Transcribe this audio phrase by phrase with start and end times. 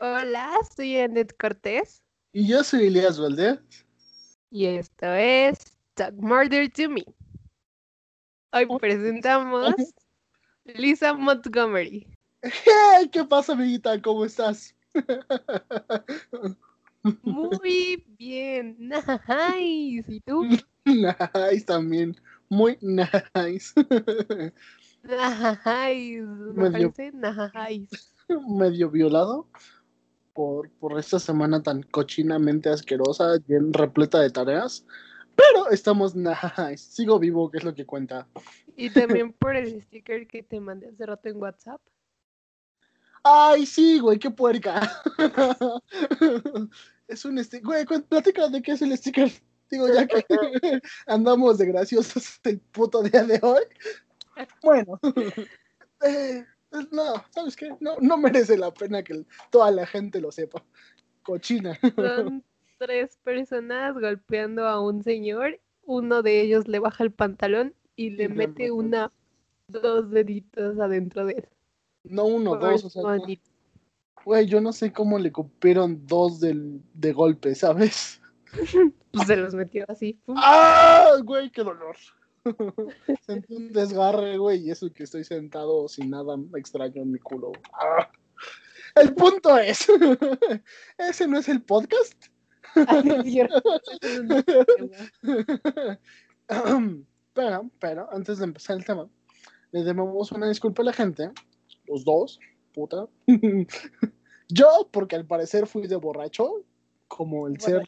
[0.00, 2.02] Hola, soy Annette Cortés
[2.32, 3.60] Y yo soy Elías Valdez.
[4.50, 5.58] y esto es
[5.94, 7.04] Talk Murder to Me.
[8.52, 9.74] Hoy presentamos
[10.64, 12.06] Lisa Montgomery.
[12.42, 14.00] Hey, ¿Qué pasa, amiguita?
[14.02, 14.74] ¿Cómo estás?
[17.22, 18.76] Muy bien,
[19.28, 20.04] nice.
[20.12, 20.44] ¿Y tú?
[20.84, 22.16] Nice también.
[22.48, 23.72] Muy nice.
[25.02, 26.20] Nice.
[26.22, 27.96] Me Medio- parece nice.
[28.48, 29.48] Medio violado
[30.36, 34.84] por, por esta semana tan cochinamente asquerosa, bien repleta de tareas.
[35.34, 36.78] Pero estamos nice.
[36.78, 38.28] Sigo vivo, que es lo que cuenta.
[38.76, 41.80] Y también por el sticker que te mandé hace rato en WhatsApp.
[43.24, 45.02] Ay, sí, güey, qué puerca.
[47.08, 47.64] es un sticker.
[47.64, 49.32] Güey, platica de qué es el sticker.
[49.68, 50.24] Digo, ya que
[51.08, 53.64] andamos de graciosos el puto día de hoy.
[54.62, 55.00] Bueno,
[56.04, 56.44] eh,
[56.90, 57.74] no, ¿sabes qué?
[57.80, 60.64] No, no merece la pena que toda la gente lo sepa.
[61.22, 61.78] Cochina.
[61.96, 62.44] Son
[62.78, 65.60] tres personas golpeando a un señor.
[65.82, 69.12] Uno de ellos le baja el pantalón y le mete una,
[69.68, 71.48] dos deditos adentro de él.
[72.04, 73.02] No uno, Por dos, o sea,
[74.24, 78.20] güey, yo no sé cómo le cupieron dos del, de golpe, ¿sabes?
[79.12, 80.20] Pues se los metió así.
[80.36, 81.16] ¡Ah!
[81.24, 81.96] Güey, qué dolor.
[83.26, 87.52] Sentí un desgarre, güey, y eso que estoy sentado sin nada extraño en mi culo.
[87.72, 88.10] ¡Ah!
[88.94, 89.86] El punto es,
[90.98, 92.26] ese no es el podcast.
[97.36, 99.06] Pero, pero, antes de empezar el tema,
[99.70, 101.30] le debemos una disculpa a la gente,
[101.86, 102.40] los dos,
[102.72, 103.06] puta.
[104.48, 106.64] Yo, porque al parecer fui de borracho,
[107.08, 107.86] como el ser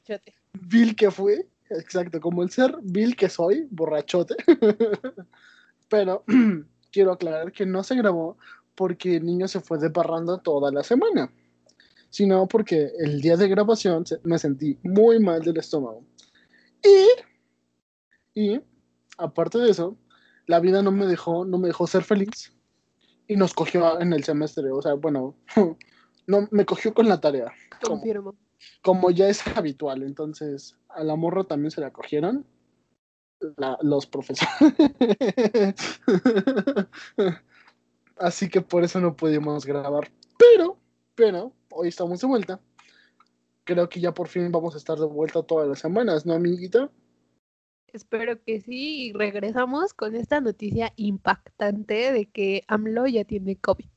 [0.53, 4.37] vil que fui, exacto, como el ser vil que soy, borrachote.
[5.89, 6.25] Pero
[6.93, 8.37] quiero aclarar que no se grabó
[8.75, 11.33] porque el niño se fue de parranda toda la semana,
[12.11, 16.05] sino porque el día de grabación me sentí muy mal del estómago.
[18.35, 18.61] Y, y
[19.17, 19.97] aparte de eso,
[20.47, 22.53] la vida no me dejó, no me dejó ser feliz
[23.27, 25.37] y nos cogió en el semestre, o sea, bueno,
[26.27, 27.53] no me cogió con la tarea
[27.83, 28.03] ¿Cómo?
[28.83, 32.45] Como ya es habitual, entonces a la morra también se la cogieron
[33.57, 34.75] la- los profesores.
[38.17, 40.11] Así que por eso no pudimos grabar.
[40.37, 40.77] Pero,
[41.15, 42.61] pero, hoy estamos de vuelta.
[43.65, 46.91] Creo que ya por fin vamos a estar de vuelta todas las semanas, ¿no, amiguita?
[47.93, 49.09] Espero que sí.
[49.09, 53.89] Y regresamos con esta noticia impactante de que AMLO ya tiene COVID.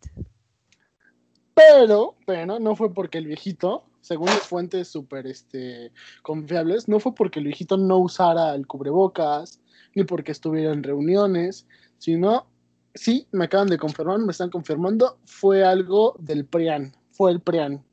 [1.54, 5.91] Pero, pero, no fue porque el viejito, según fuentes súper este,
[6.22, 9.62] confiables, no fue porque el viejito no usara el cubrebocas,
[9.95, 11.67] ni porque estuviera en reuniones,
[11.97, 12.47] sino,
[12.94, 17.84] sí, me acaban de confirmar, me están confirmando, fue algo del PRIAN, fue el PRIAN.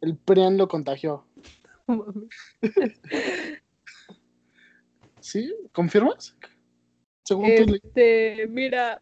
[0.00, 1.26] El PRIAN lo contagió.
[5.20, 5.54] ¿Sí?
[5.72, 6.36] ¿Confirmas?
[7.24, 9.00] Según tú, le- Este, mira,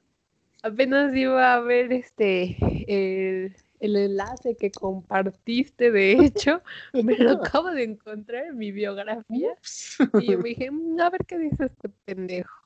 [0.63, 2.57] apenas iba a ver este
[2.87, 6.63] el, el enlace que compartiste, de hecho,
[6.93, 9.57] me lo acabo de encontrar en mi biografía
[10.21, 12.57] y yo me dije, "Mm, a ver qué dice este pendejo.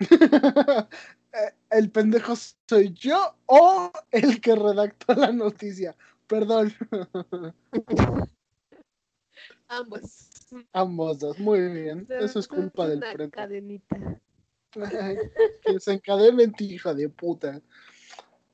[1.32, 2.34] Eh, el pendejo
[2.68, 5.94] soy yo o el que redactó la noticia.
[6.26, 6.72] Perdón.
[9.68, 10.28] Ambos.
[10.72, 12.04] Ambos dos, muy bien.
[12.08, 13.30] Eso es culpa del frente.
[13.30, 14.20] cadenita.
[15.62, 17.62] que se encadene en ti, hija de puta.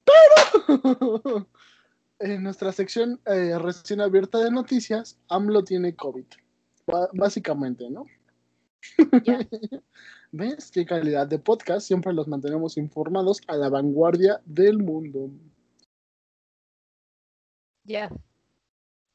[0.07, 1.47] Pero
[2.21, 6.27] en nuestra sección eh, recién abierta de noticias, AMLO tiene COVID.
[7.13, 8.07] Básicamente, ¿no?
[10.33, 11.87] ¿Ves qué calidad de podcast?
[11.87, 15.31] Siempre los mantenemos informados a la vanguardia del mundo.
[17.85, 18.11] Ya.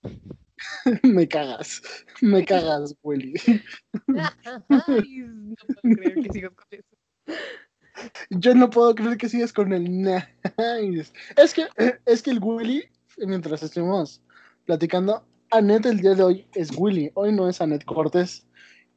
[1.03, 1.81] me cagas,
[2.22, 3.34] me cagas, Willy.
[4.69, 6.96] Ay, no puedo creer que sigas con eso.
[8.29, 11.12] Yo no puedo creer que sigues con el nice.
[11.38, 11.67] Es que,
[12.06, 12.84] es que el Willy,
[13.17, 14.22] mientras estuvimos
[14.66, 17.11] platicando, Anet el día de hoy es Willy.
[17.14, 18.47] Hoy no es Anet Cortés.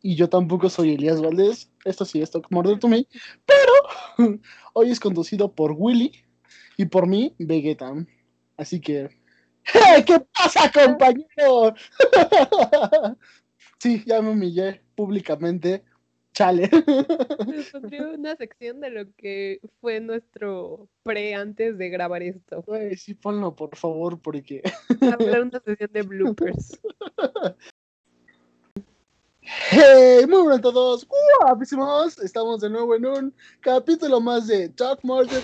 [0.03, 1.71] Y yo tampoco soy Elías Valdés.
[1.85, 3.07] Esto sí es Talk Murder to Me.
[3.45, 4.39] Pero
[4.75, 6.13] hoy es conducido por Willy
[6.77, 7.93] y por mí, Vegeta.
[8.57, 9.09] Así que.
[9.65, 10.05] ¡Hey!
[10.07, 11.75] ¿Qué pasa, compañero?
[13.79, 15.83] sí, ya me humillé públicamente.
[16.35, 16.69] Chale.
[17.47, 22.63] Les pondré una sección de lo que fue nuestro pre antes de grabar esto.
[22.67, 24.61] Güey, sí, ponlo, por favor, porque.
[25.01, 26.81] Habrá una sesión de bloopers.
[29.41, 30.27] ¡Hey!
[30.27, 31.07] Muy buenas a todos.
[31.41, 32.19] ¡Guapísimos!
[32.19, 35.43] Estamos de nuevo en un capítulo más de Talk Murder.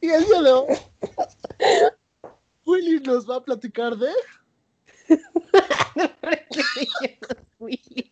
[0.00, 0.74] Y el día de hoy.
[2.64, 4.10] Willy nos va a platicar de.
[7.58, 8.10] Willy.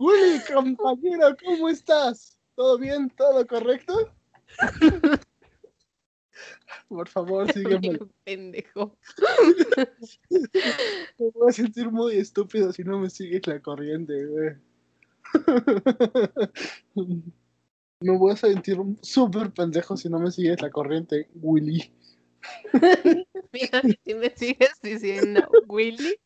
[0.00, 2.38] Willy, compañero, ¿cómo estás?
[2.54, 3.10] ¿Todo bien?
[3.10, 4.10] ¿Todo correcto?
[6.88, 7.98] Por favor, sígueme.
[8.24, 8.96] Pendejo.
[11.18, 14.56] Me voy a sentir muy estúpido si no me sigues la corriente, güey.
[18.02, 21.92] Me voy a sentir súper pendejo si no me sigues la corriente, Willy.
[23.52, 26.16] Mira, si me sigues diciendo Willy,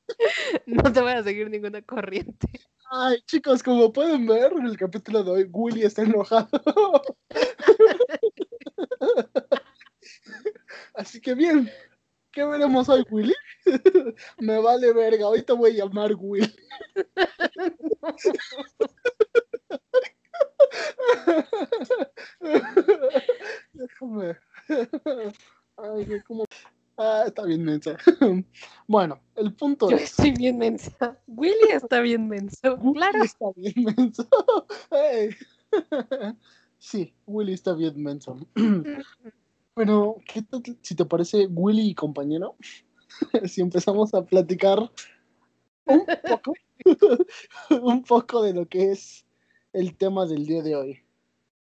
[0.66, 2.49] no te voy a seguir ninguna corriente.
[2.90, 6.49] Ay, chicos, como pueden ver en el capítulo de hoy, Willy está enojado.
[10.94, 11.69] Así que bien,
[12.31, 13.34] ¿qué veremos hoy, Willy?
[14.38, 16.55] Me vale verga, te voy a llamar Willy.
[23.72, 24.37] Déjame.
[25.76, 26.44] Ay, como.
[26.97, 27.97] Ah, está bien mensa.
[28.87, 30.05] Bueno, el punto Yo es.
[30.11, 31.19] estoy bien mensa.
[31.26, 32.76] Willy está bien menso.
[32.76, 33.25] Willy Claro.
[33.25, 34.29] está bien menso.
[34.91, 35.31] Ey.
[36.79, 38.37] Sí, Willy está bien menso.
[39.76, 42.55] Bueno, ¿qué tal si te parece Willy y compañero?
[43.44, 44.79] Si empezamos a platicar
[45.87, 46.53] un poco,
[47.82, 49.27] un poco de lo que es
[49.73, 51.00] el tema del día de hoy.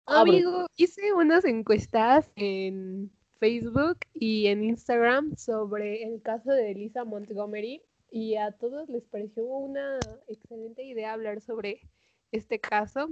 [0.07, 0.31] Abre.
[0.31, 7.83] Amigo, hice unas encuestas en Facebook y en Instagram sobre el caso de Lisa Montgomery
[8.11, 11.83] y a todos les pareció una excelente idea hablar sobre
[12.33, 13.11] este caso,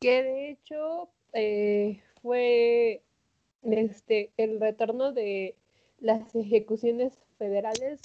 [0.00, 3.02] que de hecho eh, fue
[3.62, 5.56] este, el retorno de
[6.00, 8.00] las ejecuciones federales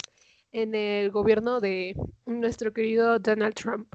[0.52, 1.94] en el gobierno de
[2.26, 3.94] nuestro querido Donald Trump.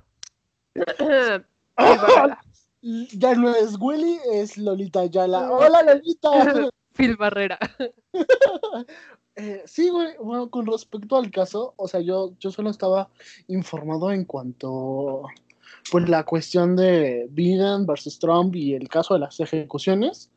[3.17, 5.51] Ya no es Willy, es Lolita Ayala.
[5.51, 6.69] ¡Hola, Lolita!
[6.95, 7.59] Phil Barrera.
[9.37, 13.09] Eh, sí, güey, bueno, con respecto al caso, o sea, yo, yo solo estaba
[13.47, 15.23] informado en cuanto,
[15.91, 20.31] pues, la cuestión de Biden versus Trump y el caso de las ejecuciones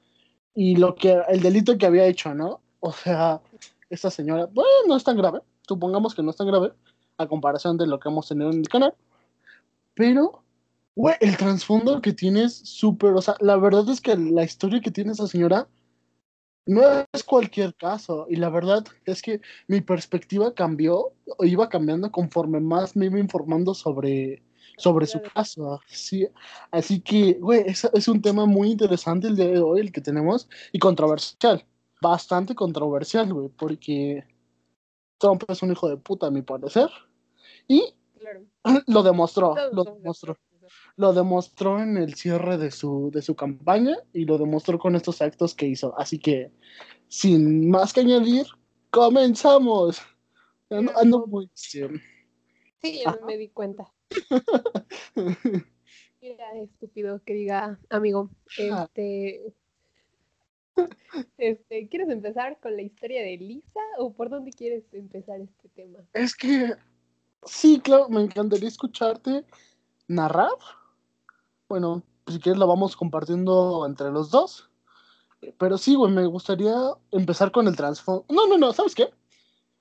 [0.52, 2.60] y lo que, el delito que había hecho, ¿no?
[2.80, 3.40] O sea,
[3.88, 6.72] esta señora, bueno, no es tan grave, supongamos que no es tan grave,
[7.18, 8.94] a comparación de lo que hemos tenido en el canal,
[9.94, 10.42] pero,
[10.96, 14.80] güey, el trasfondo que tiene es súper, o sea, la verdad es que la historia
[14.80, 15.68] que tiene esa señora
[16.68, 16.82] no
[17.12, 22.60] es cualquier caso, y la verdad es que mi perspectiva cambió, o iba cambiando conforme
[22.60, 24.42] más me iba informando sobre,
[24.76, 25.80] sobre su caso.
[25.86, 26.28] Sí,
[26.70, 30.02] así que, güey, es, es un tema muy interesante el día de hoy, el que
[30.02, 31.64] tenemos, y controversial,
[32.02, 34.24] bastante controversial, güey, porque
[35.18, 36.90] Trump es un hijo de puta, a mi parecer,
[37.66, 38.44] y Claro.
[38.88, 40.36] lo demostró, Todos lo demostró.
[40.98, 45.22] Lo demostró en el cierre de su, de su campaña y lo demostró con estos
[45.22, 45.96] actos que hizo.
[45.96, 46.50] Así que,
[47.06, 48.46] sin más que añadir,
[48.90, 50.02] comenzamos.
[50.68, 51.48] Ando, ando muy...
[51.54, 51.82] sí.
[52.82, 53.20] Sí, ya Ajá.
[53.26, 53.92] me di cuenta.
[56.20, 58.30] Mira, estúpido que diga, amigo,
[58.72, 58.84] Ajá.
[58.86, 59.54] este,
[61.38, 66.00] este, ¿quieres empezar con la historia de Lisa o por dónde quieres empezar este tema?
[66.12, 66.74] Es que,
[67.44, 69.44] sí, claro, me encantaría escucharte
[70.08, 70.50] narrar.
[71.68, 74.70] Bueno, si quieres lo vamos compartiendo entre los dos.
[75.58, 76.74] Pero sí, güey, me gustaría
[77.12, 78.24] empezar con el trasfondo.
[78.28, 79.10] No, no, no, ¿sabes qué?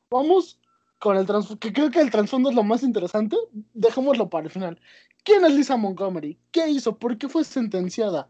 [0.10, 0.60] Vamos
[1.00, 3.38] con el trasfondo, que creo que el trasfondo es lo más interesante.
[3.74, 4.80] Dejémoslo para el final.
[5.24, 6.38] ¿Quién es Lisa Montgomery?
[6.52, 6.98] ¿Qué hizo?
[6.98, 8.28] ¿Por qué fue sentenciada?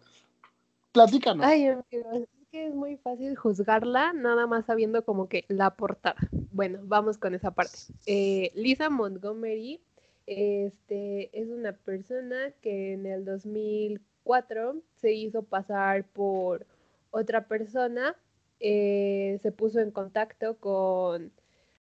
[0.91, 1.45] Platícanos.
[1.45, 6.15] Ay, amigo, es que es muy fácil juzgarla nada más sabiendo como que la portada.
[6.51, 7.77] Bueno, vamos con esa parte.
[8.05, 9.81] Eh, Lisa Montgomery
[10.27, 16.67] este, es una persona que en el 2004 se hizo pasar por
[17.11, 18.15] otra persona,
[18.59, 21.31] eh, se puso en contacto con,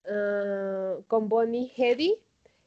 [0.07, 2.17] ah, con Bonnie Hedy,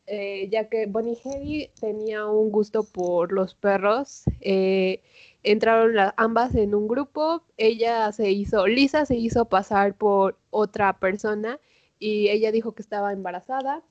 [0.07, 4.23] eh, ya que Bonnie Hedy tenía un gusto por los perros.
[4.41, 5.01] eh,
[5.43, 11.59] entraron ambas en un grupo, ella se hizo, Lisa se hizo pasar por otra persona
[11.99, 13.83] y ella dijo que estaba embarazada.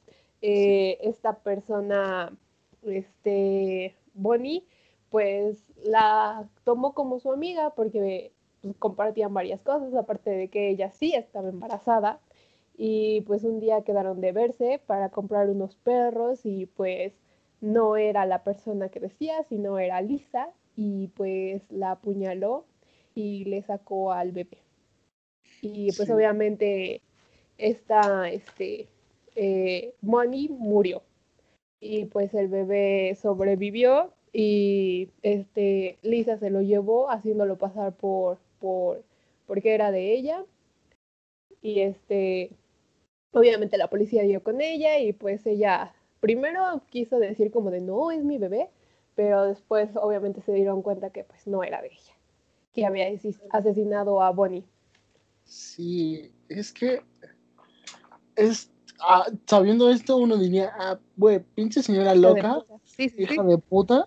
[0.43, 2.37] Eh, esta persona,
[2.83, 4.64] este, Bonnie,
[5.11, 10.90] pues la tomó como su amiga porque pues, compartían varias cosas, aparte de que ella
[10.93, 12.21] sí estaba embarazada.
[12.76, 17.14] Y pues un día quedaron de verse para comprar unos perros y pues
[17.61, 22.66] no era la persona que decía, sino era Lisa y pues la apuñaló
[23.14, 24.59] y le sacó al bebé.
[25.61, 26.12] Y pues Sí.
[26.12, 27.02] obviamente
[27.59, 28.88] esta, este,
[29.37, 31.02] eh, Money murió.
[31.78, 39.02] Y pues el bebé sobrevivió y este, Lisa se lo llevó haciéndolo pasar por, por,
[39.47, 40.45] porque era de ella.
[41.62, 42.50] Y este,
[43.33, 48.11] obviamente la policía dio con ella y pues ella primero quiso decir como de no,
[48.11, 48.71] es mi bebé,
[49.14, 52.14] pero después obviamente se dieron cuenta que pues no era de ella,
[52.73, 53.07] que había
[53.50, 54.64] asesinado a Bonnie.
[55.45, 57.02] Sí, es que
[58.35, 62.65] es ah, sabiendo esto uno diría, ah, güey, pinche señora loca,
[62.99, 64.07] hija de puta,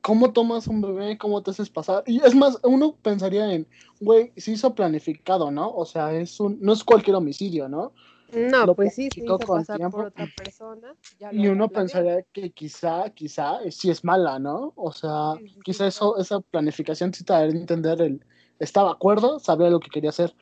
[0.00, 1.18] ¿cómo tomas un bebé?
[1.18, 2.02] ¿Cómo te haces pasar?
[2.06, 3.66] Y es más, uno pensaría en,
[4.00, 5.70] güey, se hizo planificado, ¿no?
[5.70, 7.92] O sea, es un, no es cualquier homicidio, ¿no?
[8.32, 10.94] No, pues sí, se hizo pasar por otra persona.
[11.30, 14.72] y uno pensaría que quizá, quizá, sí es mala, ¿no?
[14.76, 15.34] O sea,
[15.64, 18.24] quizá eso, esa planificación sí te da entender el,
[18.58, 20.34] estaba de acuerdo, sabía lo que quería hacer,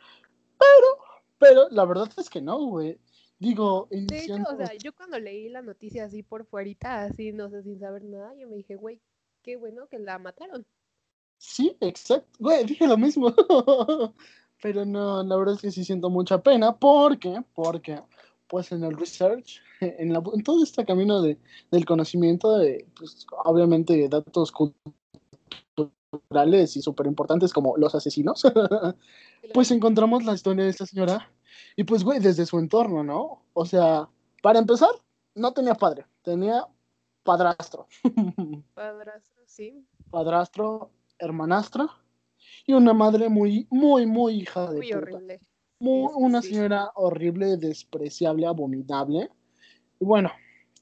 [0.58, 0.88] pero,
[1.38, 2.98] pero la verdad es que no, güey.
[3.38, 7.50] Digo, de hecho, o sea, yo cuando leí la noticia así por fuerita, así, no
[7.50, 9.02] sé, sin saber nada, yo me dije, güey,
[9.42, 10.66] qué bueno que la mataron.
[11.38, 13.34] Sí, exacto, güey, dije lo mismo.
[14.62, 18.00] Pero no, la verdad es que sí siento mucha pena porque, porque,
[18.46, 21.38] pues en el research, en, la, en todo este camino de,
[21.70, 24.80] del conocimiento, de, pues, obviamente datos culturales
[26.76, 28.44] y súper importantes como los asesinos,
[29.52, 31.30] pues encontramos la historia de esta señora
[31.76, 33.42] y pues, güey, desde su entorno, ¿no?
[33.52, 34.08] O sea,
[34.42, 34.90] para empezar,
[35.34, 36.66] no tenía padre, tenía
[37.22, 37.86] padrastro.
[38.74, 39.84] Padrastro, sí.
[40.10, 41.88] Padrastro, hermanastra
[42.66, 45.40] y una madre muy, muy, muy hija de Muy horrible.
[45.80, 49.30] una señora horrible, despreciable, abominable.
[50.00, 50.30] Y bueno,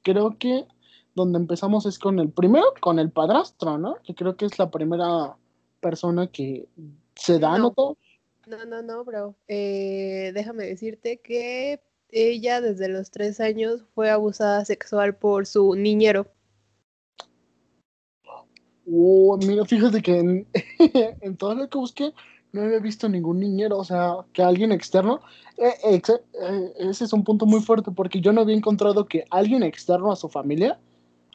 [0.02, 0.66] creo que
[1.14, 3.96] donde empezamos es con el primero, con el padrastro, ¿no?
[4.02, 5.36] Que creo que es la primera
[5.80, 6.68] persona que
[7.14, 7.74] se da, ¿no?
[8.46, 9.34] No, no, no, bro.
[9.48, 16.26] Eh, déjame decirte que ella desde los tres años fue abusada sexual por su niñero.
[18.86, 20.46] Oh, mira, fíjate que en,
[21.38, 22.12] todo lo que busqué
[22.52, 25.20] no había visto ningún niñero, o sea, que alguien externo.
[25.56, 29.62] Eh, eh, ese es un punto muy fuerte porque yo no había encontrado que alguien
[29.62, 30.78] externo a su familia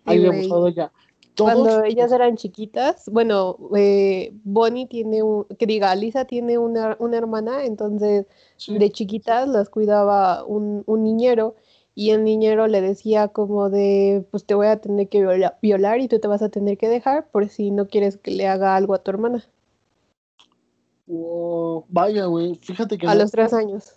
[0.05, 0.91] haya abusado ya.
[1.39, 7.17] Cuando ellas eran chiquitas, bueno, eh, Bonnie tiene un, que diga, Lisa tiene una, una
[7.17, 8.25] hermana, entonces
[8.67, 11.55] de chiquitas las cuidaba un, un niñero
[11.95, 15.25] y el niñero le decía como de, pues te voy a tener que
[15.61, 18.47] violar y tú te vas a tener que dejar por si no quieres que le
[18.47, 19.43] haga algo a tu hermana.
[21.89, 23.05] vaya, güey, fíjate que...
[23.05, 23.95] A los tres años.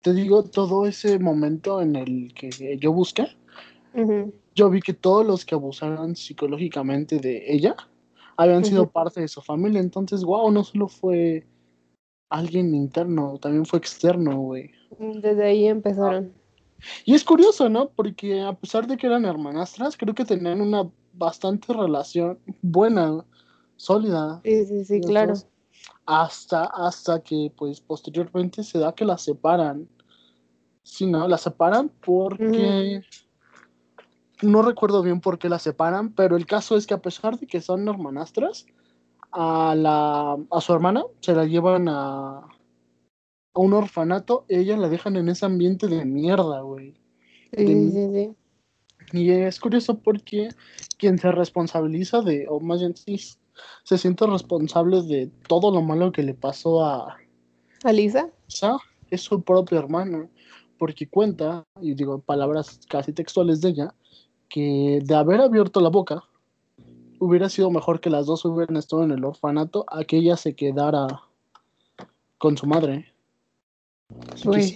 [0.00, 3.28] Te digo, todo ese momento en el que yo busqué,
[4.54, 7.76] yo vi que todos los que abusaron psicológicamente de ella
[8.36, 11.46] habían sido parte de su familia, entonces, wow, no solo fue
[12.30, 14.70] alguien interno, también fue externo, güey.
[14.98, 16.32] Desde ahí empezaron.
[17.04, 17.90] Y es curioso, ¿no?
[17.90, 23.24] Porque a pesar de que eran hermanastras, creo que tenían una bastante relación buena,
[23.76, 24.40] sólida.
[24.44, 25.34] Sí, sí, sí, claro.
[26.06, 29.88] Hasta, hasta que, pues, posteriormente se da que las separan.
[30.82, 31.28] Sí, ¿no?
[31.28, 33.02] Las separan porque...
[34.42, 37.46] No recuerdo bien por qué las separan, pero el caso es que a pesar de
[37.46, 38.66] que son hermanastras,
[39.32, 45.16] a, la, a su hermana se la llevan a, a un orfanato, ella la dejan
[45.16, 46.94] en ese ambiente de mierda, güey.
[47.56, 48.36] Sí, sí, sí.
[49.12, 50.48] Y es curioso porque
[50.96, 53.18] quien se responsabiliza de, o más bien sí,
[53.84, 57.16] se siente responsable de todo lo malo que le pasó a...
[57.82, 58.30] ¿A Lisa?
[59.10, 60.30] Es su propio hermano,
[60.78, 63.94] porque cuenta, y digo palabras casi textuales de ella,
[64.50, 66.24] que de haber abierto la boca,
[67.18, 70.54] hubiera sido mejor que las dos hubieran estado en el orfanato a que ella se
[70.54, 71.22] quedara
[72.36, 73.06] con su madre.
[74.44, 74.74] Pues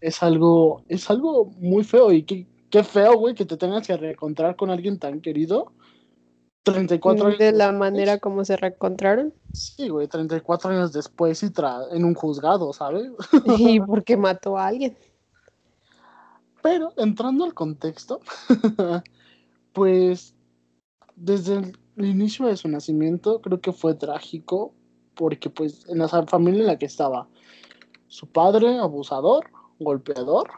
[0.00, 3.96] Es algo, es algo muy feo y qué, qué feo, güey, que te tengas que
[3.96, 5.72] reencontrar con alguien tan querido.
[6.62, 7.38] 34 años.
[7.38, 9.32] De la manera como se reencontraron.
[9.52, 11.50] Sí, güey, 34 años después y
[11.92, 13.10] en un juzgado, ¿sabes?
[13.58, 14.96] Y porque mató a alguien.
[16.62, 18.20] Pero entrando al contexto,
[19.72, 20.34] pues
[21.16, 24.74] desde el inicio de su nacimiento creo que fue trágico
[25.14, 27.28] porque pues en la familia en la que estaba
[28.08, 30.50] su padre abusador, golpeador,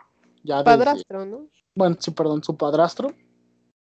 [0.44, 1.48] ya padrastro, ¿no?
[1.74, 3.08] Bueno, sí, perdón, su padrastro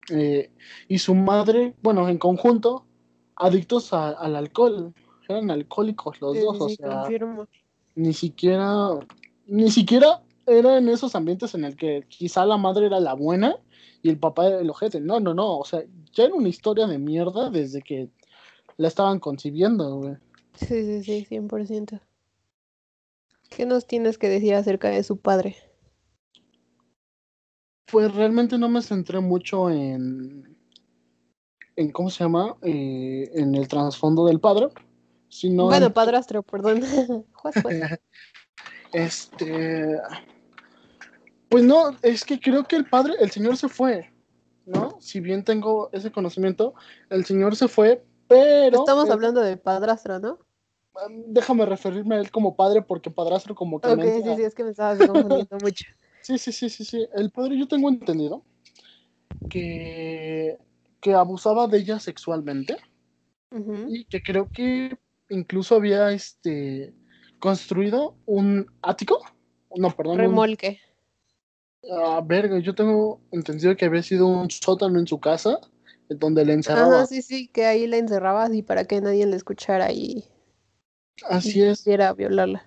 [0.10, 0.52] eh,
[0.88, 2.86] y su madre, bueno, en conjunto,
[3.36, 4.94] adictos al alcohol,
[5.28, 7.08] eran alcohólicos los dos, o sea,
[7.96, 8.90] ni siquiera,
[9.46, 13.58] ni siquiera era en esos ambientes en el que quizá la madre era la buena
[14.02, 16.88] y el papá era el ojete, no, no, no, o sea, ya era una historia
[16.88, 18.10] de mierda desde que
[18.78, 20.16] la estaban concibiendo, güey.
[20.56, 22.00] Sí, sí, sí, 100%.
[23.50, 25.56] ¿Qué nos tienes que decir acerca de su padre?
[27.86, 30.58] Pues realmente no me centré mucho en,
[31.76, 32.58] en ¿cómo se llama?
[32.64, 34.70] Eh, en el trasfondo del padre,
[35.30, 35.68] sino...
[35.68, 36.82] Bueno, padrastro, perdón.
[38.94, 40.00] Este.
[41.54, 44.12] Pues no, es que creo que el padre, el señor se fue,
[44.66, 44.98] ¿no?
[45.00, 46.74] Si bien tengo ese conocimiento,
[47.12, 48.80] el señor se fue, pero.
[48.80, 50.40] Estamos eh, hablando del padrastro, ¿no?
[51.28, 53.88] Déjame referirme a él como padre, porque padrastro como que.
[53.88, 55.86] Ok, no sí, sí, es que me estabas confundiendo mucho.
[56.24, 57.08] Sí, sí, sí, sí, sí.
[57.14, 58.44] El padre, yo tengo entendido
[59.48, 60.58] que,
[61.02, 62.78] que abusaba de ella sexualmente
[63.90, 64.98] y que creo que
[65.30, 66.96] incluso había este
[67.38, 69.22] construido un ático.
[69.76, 70.14] No, perdón.
[70.14, 70.80] un- Remolque.
[71.92, 75.60] Ah, verga, yo tengo entendido que había sido un sótano en su casa,
[76.10, 76.92] donde le encerraba.
[76.92, 80.26] Ajá, sí, sí, que ahí la encerrabas y para que nadie la escuchara y,
[81.30, 82.64] Así y es, quisiera violarla.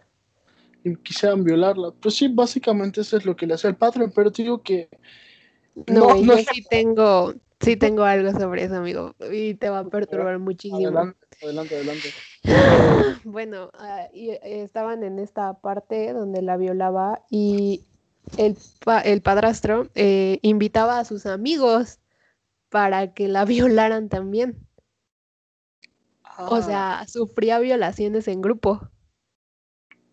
[0.84, 1.90] y quisieran violarla.
[2.00, 4.88] Pues sí, básicamente eso es lo que le hacía el padre, pero te digo que
[5.86, 9.68] No, No, güey, no yo sí tengo, sí tengo algo sobre eso, amigo, y te
[9.70, 10.82] va a perturbar muchísimo.
[10.86, 12.14] adelante, adelante, adelante.
[13.24, 17.84] Bueno, ah, y, eh, estaban en esta parte donde la violaba y
[18.36, 21.98] el, pa- el padrastro eh, invitaba a sus amigos
[22.68, 24.66] para que la violaran también.
[26.48, 28.80] O Ah, sea, sufría violaciones en grupo.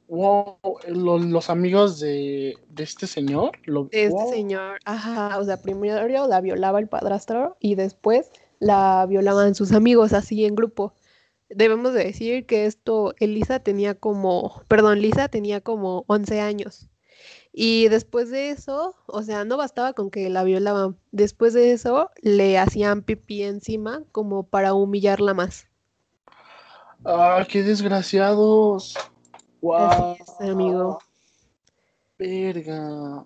[0.08, 4.32] wow, lo- los amigos de, de este señor, lo, de este wow.
[4.32, 4.80] señor.
[4.86, 10.46] Ajá, o sea, primero la violaba el padrastro y después la violaban sus amigos así
[10.46, 10.94] en grupo.
[11.50, 16.90] Debemos de decir que esto, Elisa tenía como, perdón, Lisa tenía como 11 años.
[17.56, 20.98] Y después de eso, o sea, no bastaba con que la violaban.
[21.12, 25.68] Después de eso, le hacían pipí encima como para humillarla más.
[27.06, 28.96] Ah, qué desgraciados.
[29.62, 29.76] Wow.
[29.76, 30.98] Así es, amigo.
[32.18, 33.24] Verga.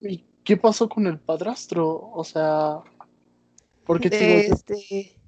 [0.00, 2.10] ¿Y qué pasó con el padrastro?
[2.14, 2.82] O sea,
[3.84, 5.20] porque te digo, Este,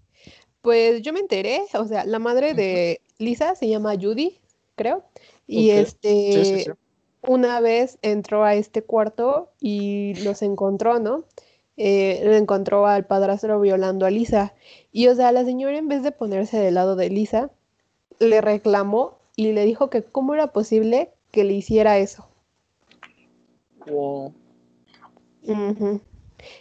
[0.61, 4.39] pues yo me enteré, o sea, la madre de Lisa se llama Judy,
[4.77, 5.05] creo,
[5.49, 6.71] y este, sí, sí, sí.
[7.23, 11.25] Una vez entró a este cuarto y los encontró, ¿no?
[11.77, 14.55] Eh, encontró al padrastro violando a Lisa.
[14.93, 17.51] Y, o sea, la señora en vez de ponerse del lado de Lisa,
[18.19, 22.29] le reclamó y le dijo que cómo era posible que le hiciera eso.
[23.87, 24.33] wow.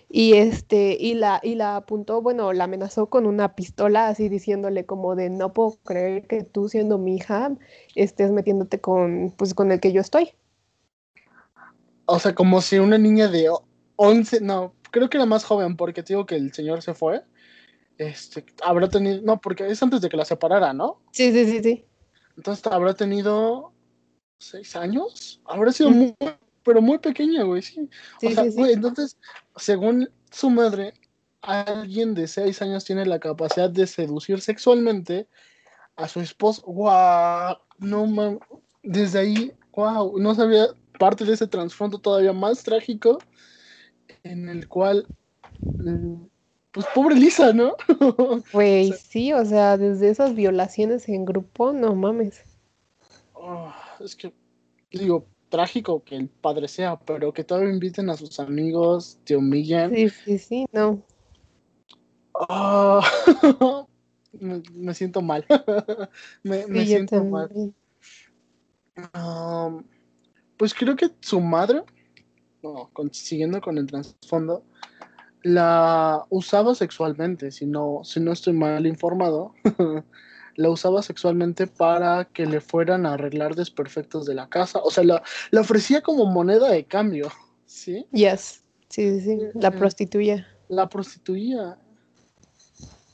[0.09, 4.85] Y este, y la, y la apuntó, bueno, la amenazó con una pistola, así diciéndole
[4.85, 7.55] como de no puedo creer que tú siendo mi hija
[7.95, 10.33] estés metiéndote con, pues, con el que yo estoy.
[12.05, 15.77] O sea, como si una niña de o- 11, no, creo que era más joven,
[15.77, 17.23] porque te digo que el señor se fue.
[17.97, 21.01] Este, habrá tenido, no, porque es antes de que la separara, ¿no?
[21.11, 21.85] Sí, sí, sí, sí.
[22.35, 23.73] Entonces habrá tenido
[24.39, 25.41] seis años.
[25.45, 26.15] Habrá sido muy,
[26.63, 27.89] pero muy pequeña, güey, sí.
[28.19, 28.57] Sí, o sea, sí, sí.
[28.57, 29.17] güey, entonces,
[29.55, 30.93] según su madre,
[31.41, 35.27] alguien de seis años tiene la capacidad de seducir sexualmente
[35.95, 36.63] a su esposo.
[36.63, 37.57] ¡Guau!
[37.77, 38.39] No mames.
[38.83, 40.67] Desde ahí, wow, no sabía
[41.01, 43.17] parte de ese trasfondo todavía más trágico
[44.21, 45.07] en el cual,
[45.63, 46.25] mm,
[46.71, 47.75] pues pobre Lisa, ¿no?
[48.53, 52.43] Güey, sí, o sea, desde esas violaciones en grupo, no mames.
[53.33, 54.31] Oh, es que,
[54.91, 59.89] digo, trágico que el padre sea, pero que todavía inviten a sus amigos, te humillen.
[59.95, 61.01] Sí, sí, sí, no.
[62.47, 63.01] Ah,
[64.39, 65.47] me, me siento mal.
[66.43, 67.73] me me Sí, yo siento mal.
[69.15, 69.83] Um,
[70.61, 71.81] pues creo que su madre,
[72.61, 74.63] no, con- siguiendo con el trasfondo,
[75.41, 79.55] la usaba sexualmente, si no, si no estoy mal informado,
[80.55, 85.03] la usaba sexualmente para que le fueran a arreglar desperfectos de la casa, o sea,
[85.03, 87.31] la, la ofrecía como moneda de cambio,
[87.65, 88.05] ¿sí?
[88.11, 88.63] Yes.
[88.87, 89.39] Sí, sí, sí.
[89.55, 89.79] La Ujú.
[89.79, 90.47] prostituía.
[90.67, 91.79] La prostituía.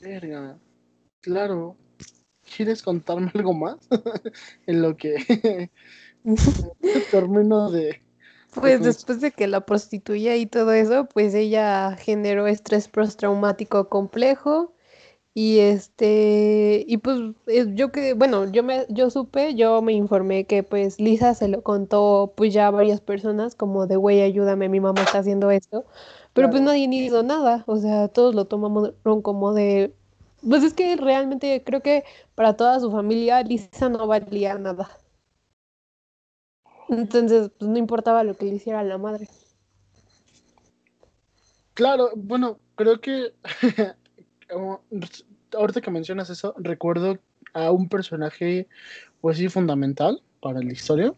[0.02, 0.58] Verga,
[1.22, 1.78] claro.
[2.56, 3.76] ¿Quieres contarme algo más?
[4.66, 5.70] en lo que
[7.10, 8.00] termino de...
[8.54, 14.72] Pues después de que la prostituía y todo eso, pues ella generó estrés postraumático complejo
[15.34, 17.20] y este y pues
[17.74, 21.62] yo que bueno, yo me yo supe, yo me informé que pues Lisa se lo
[21.62, 25.84] contó pues ya a varias personas como de güey, ayúdame, mi mamá está haciendo esto,
[26.32, 29.94] pero pues nadie ni hizo nada, o sea, todos lo tomamos como de
[30.48, 32.04] pues es que realmente creo que
[32.34, 34.88] para toda su familia Lisa no valía nada.
[36.88, 39.28] Entonces, pues no importaba lo que le hiciera la madre.
[41.74, 43.32] Claro, bueno, creo que
[45.56, 47.18] ahorita que mencionas eso, recuerdo
[47.54, 48.68] a un personaje,
[49.20, 51.12] pues sí, fundamental para la historia,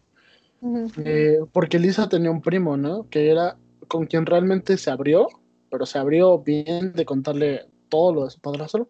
[1.03, 3.09] eh, porque Lisa tenía un primo, ¿no?
[3.09, 3.57] Que era
[3.87, 5.27] con quien realmente se abrió,
[5.69, 8.89] pero se abrió bien de contarle todo lo de su padrastro,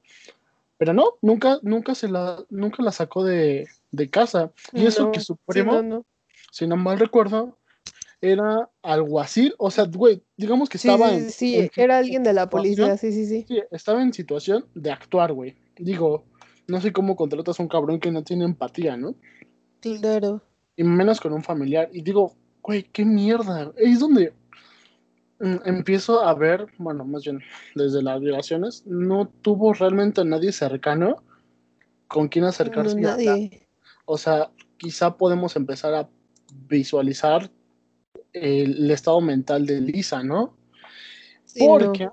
[0.77, 5.19] pero no, nunca, nunca se la, nunca la sacó de, de casa, y eso que
[5.19, 6.05] su sí, primo no, no.
[6.51, 7.57] Si no mal recuerdo,
[8.21, 11.29] era alguacil, o sea, güey, digamos que estaba sí, en...
[11.31, 13.45] Sí, en era alguien de la policía, sí, sí, sí.
[13.47, 15.55] Sí, estaba en situación de actuar, güey.
[15.77, 16.25] Digo,
[16.67, 19.15] no sé cómo contratas a un cabrón que no tiene empatía, ¿no?
[19.79, 20.43] Claro.
[20.75, 21.89] Y menos con un familiar.
[21.91, 23.71] Y digo, güey, qué mierda.
[23.75, 24.33] Es donde
[25.39, 27.39] mm, empiezo a ver, bueno, más bien
[27.73, 31.23] desde las violaciones, no tuvo realmente a nadie cercano
[32.07, 33.67] con quien acercarse No, nadie.
[34.05, 36.09] O sea, quizá podemos empezar a
[36.67, 37.49] visualizar
[38.33, 40.55] el, estado mental de Lisa, ¿no?
[41.45, 41.67] Sí, no.
[41.67, 42.09] Porque,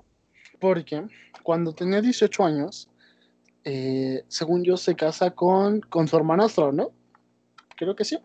[0.59, 1.03] porque
[1.43, 2.89] cuando tenía 18 años,
[3.63, 6.91] eh, según yo, se casa con, con su hermanastro, ¿no?
[7.75, 8.17] Creo que sí.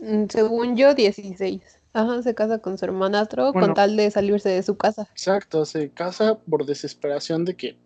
[0.00, 1.62] Mm, Según yo, 16.
[1.92, 3.68] Ajá, se casa con su hermanastro Bueno.
[3.68, 5.08] con tal de salirse de su casa.
[5.10, 7.76] Exacto, se casa por desesperación de que...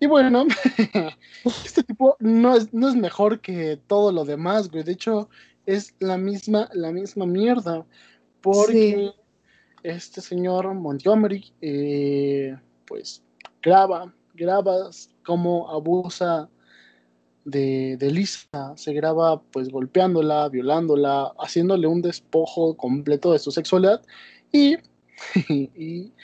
[0.00, 0.46] Y bueno,
[1.44, 4.84] este tipo no es, no es mejor que todo lo demás, güey.
[4.84, 5.28] De hecho,
[5.68, 7.84] es la misma, la misma mierda.
[8.40, 9.12] Porque
[9.82, 13.22] este señor Montgomery, eh, pues,
[13.62, 14.90] graba, graba
[15.26, 16.48] cómo abusa
[17.44, 18.72] de, de Lisa.
[18.76, 24.00] Se graba, pues, golpeándola, violándola, haciéndole un despojo completo de su sexualidad.
[24.50, 24.78] Y,
[25.48, 26.14] y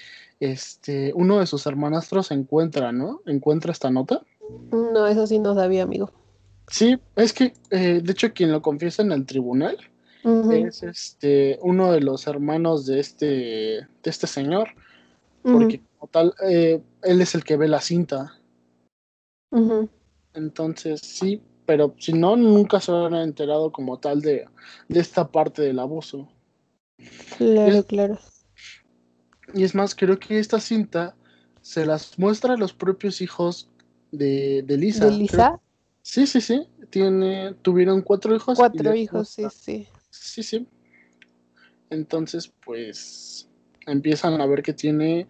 [0.41, 3.21] este, uno de sus hermanastros encuentra, ¿no?
[3.27, 4.23] Encuentra esta nota.
[4.73, 6.24] No, eso sí no sabía, amigo.
[6.69, 9.77] Sí, es que, eh, de hecho, quien lo confiesa en el tribunal
[10.67, 14.69] es este uno de los hermanos de este de este señor
[15.43, 18.39] porque como tal eh, él es el que ve la cinta.
[20.33, 24.47] Entonces sí pero si no nunca se habrán enterado como tal de,
[24.89, 26.29] de esta parte del abuso.
[27.39, 28.19] Claro, Es- claro.
[29.55, 31.17] y es más creo que esta cinta
[31.63, 33.71] se las muestra a los propios hijos
[34.11, 35.07] de, de Lisa.
[35.07, 35.61] ¿De Lisa?
[36.05, 39.89] Sí sí sí tiene tuvieron cuatro hijos Cuatro hijos, sí, sí.
[40.11, 40.69] Sí, sí.
[41.91, 43.49] Entonces, pues
[43.87, 45.27] empiezan a ver que tiene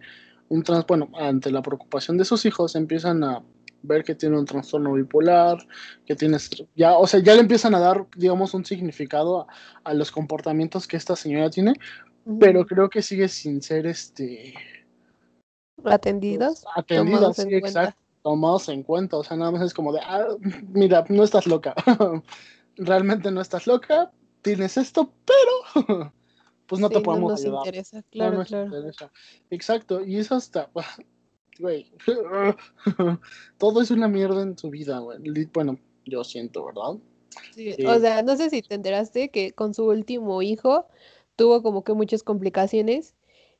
[0.49, 3.43] un trans, bueno, ante la preocupación de sus hijos, empiezan a
[3.83, 5.57] ver que tiene un trastorno bipolar,
[6.05, 6.37] que tiene,
[6.75, 9.47] ya, o sea, ya le empiezan a dar, digamos, un significado a,
[9.83, 11.73] a los comportamientos que esta señora tiene,
[12.39, 14.53] pero creo que sigue sin ser, este,
[15.83, 16.65] ¿Atendidos?
[16.75, 20.25] atendida, Tomados sí, exacto, tomados en cuenta, o sea, nada más es como de, ah,
[20.73, 21.75] mira, no estás loca,
[22.75, 24.11] realmente no estás loca,
[24.41, 26.11] tienes esto, pero
[26.65, 27.59] pues no te podemos nos ayudar.
[27.67, 28.65] interesa, No claro, nos claro.
[28.65, 29.11] interesa.
[29.51, 30.71] Exacto, y eso hasta,
[31.59, 31.91] güey,
[33.59, 35.19] todo es una mierda en su vida, güey.
[35.53, 36.97] Bueno, yo siento, ¿verdad?
[37.53, 37.85] Sí, Sí.
[37.85, 40.87] O sea, no sé si te enteraste que con su último hijo
[41.35, 43.13] tuvo como que muchas complicaciones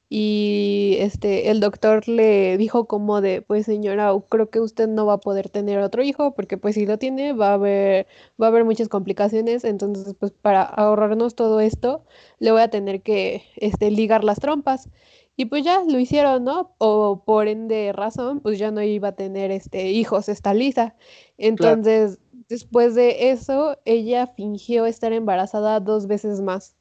[0.10, 5.14] y este el doctor le dijo como de, pues señora, creo que usted no va
[5.14, 8.08] a poder tener otro hijo porque pues si lo tiene va a haber
[8.42, 12.06] va a haber muchas complicaciones, entonces pues para ahorrarnos todo esto
[12.40, 14.90] le voy a tener que este ligar las trompas.
[15.38, 16.76] Y pues ya lo hicieron, ¿no?
[16.78, 20.96] O por ende razón, pues ya no iba a tener este hijos esta Lisa.
[21.38, 26.76] Entonces, después de eso, ella fingió estar embarazada dos veces más.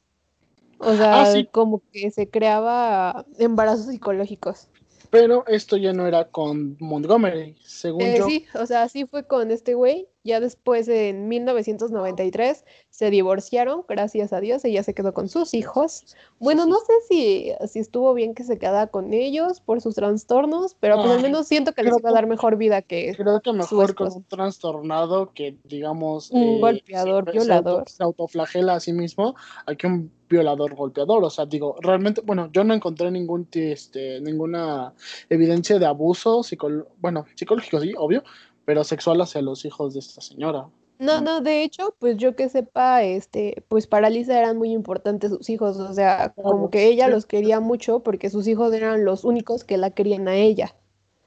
[0.79, 1.47] O sea, Ah, sí.
[1.51, 4.67] como que se creaba embarazos psicológicos.
[5.09, 8.25] Pero esto ya no era con Montgomery, según Eh, yo.
[8.27, 10.07] sí, o sea, así fue con este güey.
[10.25, 14.65] Ya después, en 1993, se divorciaron, gracias a Dios.
[14.65, 16.15] Ella se quedó con sus hijos.
[16.39, 20.75] Bueno, no sé si, si estuvo bien que se quedara con ellos por sus trastornos,
[20.79, 23.53] pero pues al menos siento que les iba a dar mejor vida que Creo que
[23.53, 27.63] mejor con un trastornado que, digamos, Un eh, golpeador, se- violador.
[27.73, 29.35] Se, auto- se autoflagela a sí mismo
[29.67, 31.23] a que un violador golpeador.
[31.23, 34.93] O sea, digo, realmente, bueno, yo no encontré ningún, este, ninguna
[35.29, 38.23] evidencia de abuso, psicol bueno, psicológico, sí, obvio,
[38.65, 40.67] pero sexual hacia los hijos de esta señora.
[40.97, 45.29] No, no, de hecho, pues yo que sepa, este, pues para Lisa eran muy importantes
[45.29, 49.03] sus hijos, o sea, como Claro, que ella los quería mucho porque sus hijos eran
[49.03, 50.73] los únicos que la querían a ella,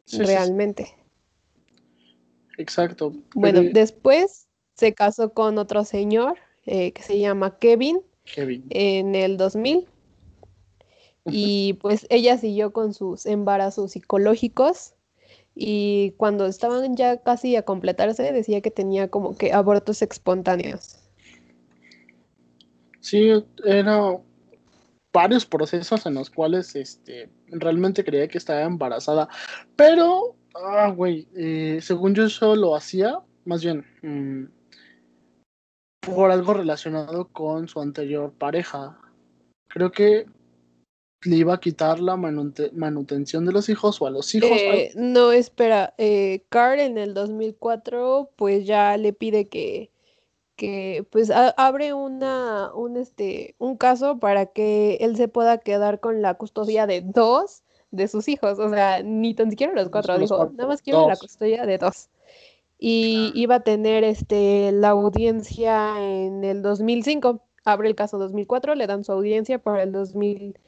[0.06, 0.94] Sí, sí, sí, realmente.
[2.56, 3.12] exacto.
[3.34, 8.64] Bueno, Pero- después se casó con otro señor eh, que se llama Kevin Kevin.
[8.70, 9.86] en el 2000
[11.30, 14.94] y pues ella siguió con sus embarazos psicológicos
[15.60, 21.00] y cuando estaban ya casi a completarse decía que tenía como que abortos espontáneos.
[23.00, 24.18] Sí, eran
[25.12, 29.28] varios procesos en los cuales este, realmente creía que estaba embarazada.
[29.74, 34.44] Pero, ah, güey, eh, según yo eso lo hacía, más bien, mm,
[36.02, 38.96] por algo relacionado con su anterior pareja.
[39.68, 40.26] Creo que
[41.22, 44.50] le iba a quitar la manute- manutención de los hijos o a los hijos.
[44.50, 49.90] Eh, no, espera, eh, Carl en el 2004 pues ya le pide que,
[50.54, 56.22] que pues abre una, un, este, un caso para que él se pueda quedar con
[56.22, 60.50] la custodia de dos de sus hijos, o sea, ni tan siquiera los cuatro, dijo,
[60.54, 62.10] nada más quiero la custodia de dos.
[62.78, 68.86] Y iba a tener este, la audiencia en el 2005, abre el caso 2004, le
[68.86, 70.60] dan su audiencia para el 2005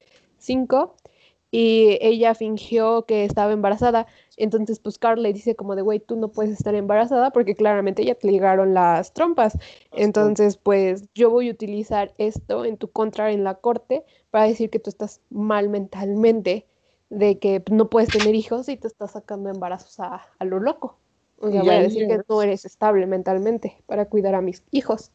[1.50, 4.06] y ella fingió que estaba embarazada.
[4.36, 8.04] Entonces, pues Carl le dice como de, güey, tú no puedes estar embarazada porque claramente
[8.04, 9.58] ya te ligaron las trompas.
[9.92, 14.70] Entonces, pues yo voy a utilizar esto en tu contra en la corte para decir
[14.70, 16.66] que tú estás mal mentalmente,
[17.08, 20.98] de que no puedes tener hijos y te estás sacando embarazos a, lo loco.
[21.38, 25.10] O sea, voy a decir que no eres estable mentalmente para cuidar a mis hijos.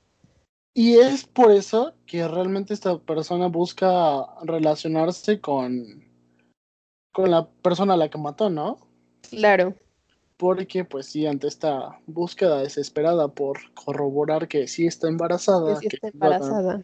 [0.75, 6.05] Y es por eso que realmente esta persona busca relacionarse con
[7.15, 8.77] con la persona a la que mató, ¿no?
[9.29, 9.73] Claro.
[10.35, 15.75] Porque, pues sí, ante esta búsqueda desesperada por corroborar que sí está embarazada.
[15.75, 16.83] Que sí está embarazada.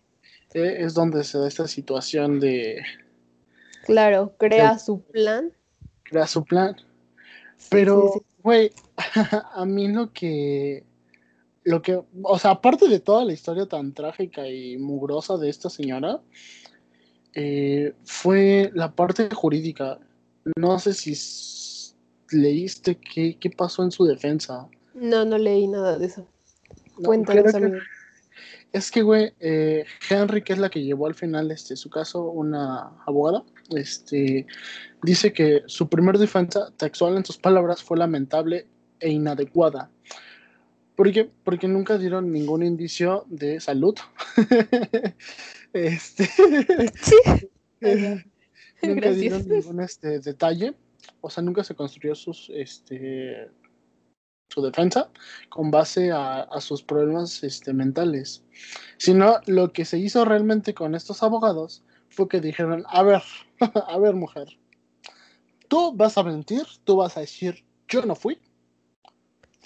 [0.54, 2.82] Eh, es donde se da esta situación de.
[3.84, 5.52] Claro, crea su plan.
[6.04, 6.78] Crea su plan.
[7.70, 8.72] Pero, güey,
[9.54, 10.86] a mí lo que.
[11.64, 12.02] Lo que.
[12.24, 16.22] O sea, aparte de toda la historia tan trágica y mugrosa de esta señora,
[17.34, 20.00] eh, fue la parte jurídica
[20.56, 21.14] no sé si
[22.32, 24.68] leíste qué, qué pasó en su defensa.
[24.94, 26.28] No, no leí nada de eso.
[27.04, 27.78] Cuéntanos, amigo.
[28.72, 32.24] Es que, güey, eh, Henry, que es la que llevó al final este, su caso,
[32.24, 33.44] una abogada,
[33.76, 34.48] este,
[35.04, 38.68] dice que su primer defensa textual en sus palabras fue lamentable
[39.02, 39.92] e inadecuada.
[41.02, 41.32] ¿Por qué?
[41.44, 43.96] Porque nunca dieron ningún indicio de salud.
[45.74, 46.26] este.
[47.02, 47.16] Sí.
[48.84, 50.76] nunca dieron ningún este, detalle,
[51.22, 53.50] o sea, nunca se construyó sus, este,
[54.50, 55.10] su defensa
[55.50, 58.44] con base a, sus problemas este, mentales,
[58.98, 63.24] sino lo que se hizo realmente con estos abogados fue que dijeron, a ver,
[63.88, 64.56] a ver mujer,
[65.68, 68.40] tú vas a mentir, tú vas a decir, yo no fui,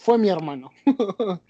[0.06, 0.72] fue mi hermano.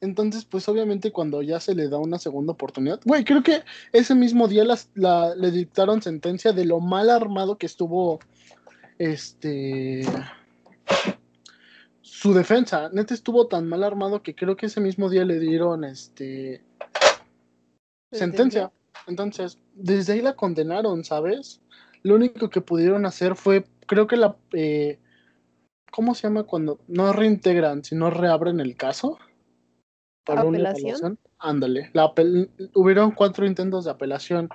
[0.00, 4.14] Entonces, pues obviamente cuando ya se le da una segunda oportunidad, güey, creo que ese
[4.14, 8.20] mismo día le dictaron sentencia de lo mal armado que estuvo
[8.98, 10.02] este
[12.00, 12.90] su defensa.
[12.92, 16.62] Neta estuvo tan mal armado que creo que ese mismo día le dieron este
[18.12, 18.70] sentencia.
[19.08, 21.60] Entonces, desde ahí la condenaron, ¿sabes?
[22.02, 24.36] Lo único que pudieron hacer fue, creo que la...
[24.52, 25.00] Eh,
[25.96, 29.16] ¿Cómo se llama cuando no reintegran, sino reabren el caso?
[30.26, 31.18] apelación.
[31.38, 32.12] Ándale, la
[32.74, 34.50] hubieron cuatro intentos de apelación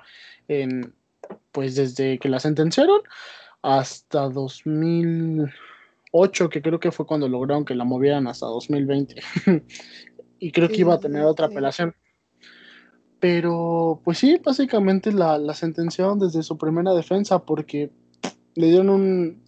[0.46, 0.94] en,
[1.50, 3.00] pues desde que la sentenciaron
[3.60, 9.20] hasta 2008, que creo que fue cuando lograron que la movieran hasta 2020.
[10.38, 11.92] y creo que iba a tener otra apelación.
[13.18, 17.90] Pero, pues sí, básicamente la, la sentenciaron desde su primera defensa porque
[18.54, 19.42] le dieron un,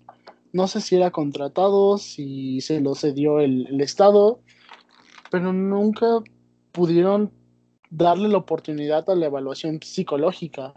[0.54, 4.40] no sé si era contratado, si se lo cedió el, el Estado,
[5.28, 6.06] pero nunca
[6.70, 7.32] pudieron
[7.90, 10.72] darle la oportunidad a la evaluación psicológica.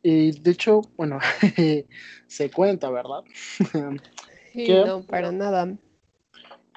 [0.00, 1.18] Y de hecho, bueno,
[2.28, 3.24] se cuenta, ¿verdad?
[4.52, 5.76] que, no, para nada.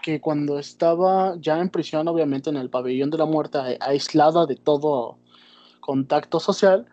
[0.02, 4.56] Que cuando estaba ya en prisión, obviamente en el pabellón de la muerte, aislada de
[4.56, 5.20] todo
[5.82, 6.88] contacto social,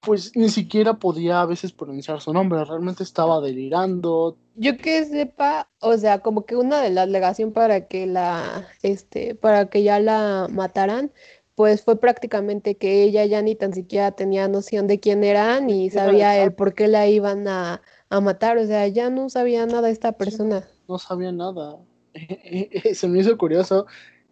[0.00, 4.36] pues ni siquiera podía a veces pronunciar su nombre, realmente estaba delirando.
[4.54, 9.34] Yo que sepa, o sea, como que una de las alegaciones para que la, este,
[9.34, 11.12] para que ya la mataran,
[11.54, 15.90] pues fue prácticamente que ella ya ni tan siquiera tenía noción de quién era, ni
[15.90, 17.82] sabía el por qué la iban a,
[18.22, 20.64] matar, o sea, ya no sabía nada esta persona.
[20.88, 21.76] No sabía nada.
[22.94, 23.86] Se me hizo curioso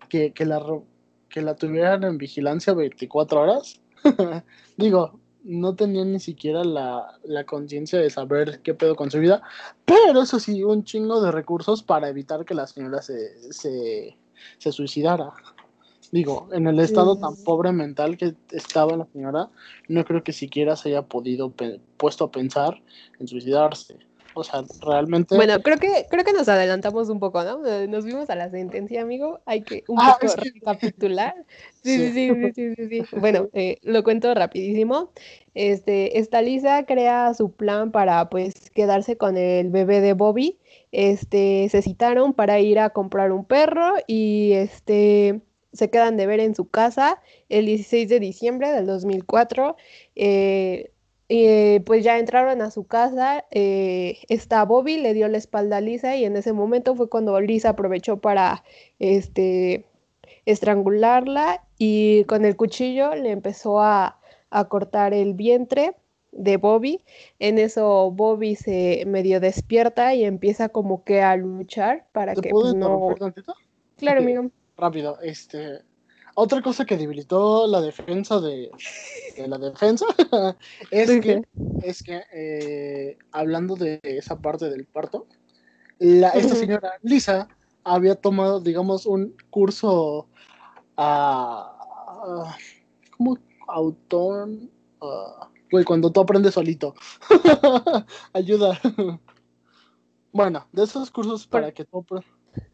[0.09, 0.65] que, que, la,
[1.29, 3.81] que la tuvieran en vigilancia 24 horas.
[4.77, 9.43] Digo, no tenía ni siquiera la, conciencia de saber qué pedo con su vida,
[9.85, 14.17] pero eso sí, un chingo de recursos para evitar que la señora se, se,
[14.59, 15.33] se suicidara.
[16.13, 19.51] Digo, en el estado tan pobre mental que estaba la señora,
[19.89, 21.53] no creo que siquiera se haya podido
[21.97, 22.81] puesto a pensar
[23.19, 23.99] en suicidarse.
[24.39, 25.35] O sea, realmente.
[25.35, 27.59] Bueno, creo que, creo que nos adelantamos un poco, ¿no?
[27.87, 29.41] Nos vimos a la sentencia, amigo.
[29.47, 31.35] Hay que un ah, poco recapitular.
[31.87, 35.13] Sí, sí, sí, sí, sí, sí, Bueno, eh, lo cuento rapidísimo.
[35.55, 40.59] Este, esta Lisa crea su plan para pues quedarse con el bebé de Bobby.
[40.91, 45.41] Este, se citaron para ir a comprar un perro y este
[45.73, 49.77] se quedan de ver en su casa el 16 de diciembre del 2004.
[50.17, 50.91] Eh,
[51.29, 55.81] eh, pues ya entraron a su casa, eh, está Bobby, le dio la espalda a
[55.81, 58.63] Lisa y en ese momento fue cuando Lisa aprovechó para
[59.01, 59.87] este,
[60.45, 64.21] estrangularla y con el cuchillo le empezó a,
[64.69, 65.97] cortar el vientre
[66.33, 67.05] de Bobby.
[67.39, 72.75] En eso Bobby se medio despierta y empieza como que a luchar para que pues,
[72.75, 73.15] no...
[73.19, 73.53] Tantito?
[73.97, 74.51] Claro, amigo.
[74.79, 75.83] Rápido, este...
[76.39, 78.71] Otra cosa que debilitó la defensa de,
[79.39, 80.05] la defensa
[80.91, 81.43] es, que,
[81.83, 85.27] es que, eh, hablando de esa parte del parto,
[85.99, 87.49] la, esta señora Lisa
[87.85, 90.29] había tomado, digamos, un curso
[90.99, 91.75] a...
[93.17, 93.39] ¿Cómo?
[93.67, 94.71] Autón...
[95.87, 96.95] cuando tú aprendes solito.
[98.35, 98.79] Ayuda.
[100.33, 102.05] bueno, de esos cursos para que tú...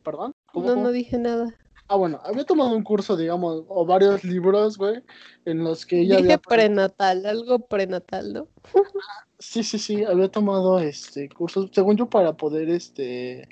[0.03, 0.35] ¿Perdón?
[0.53, 1.55] no, no dije nada.
[1.89, 5.03] Ah, bueno, había tomado un curso, digamos, o varios libros, güey,
[5.45, 8.49] en los que ella Dije prenatal, algo prenatal, ¿no?
[9.39, 13.49] sí, sí, sí, había tomado este cursos, según yo, para poder este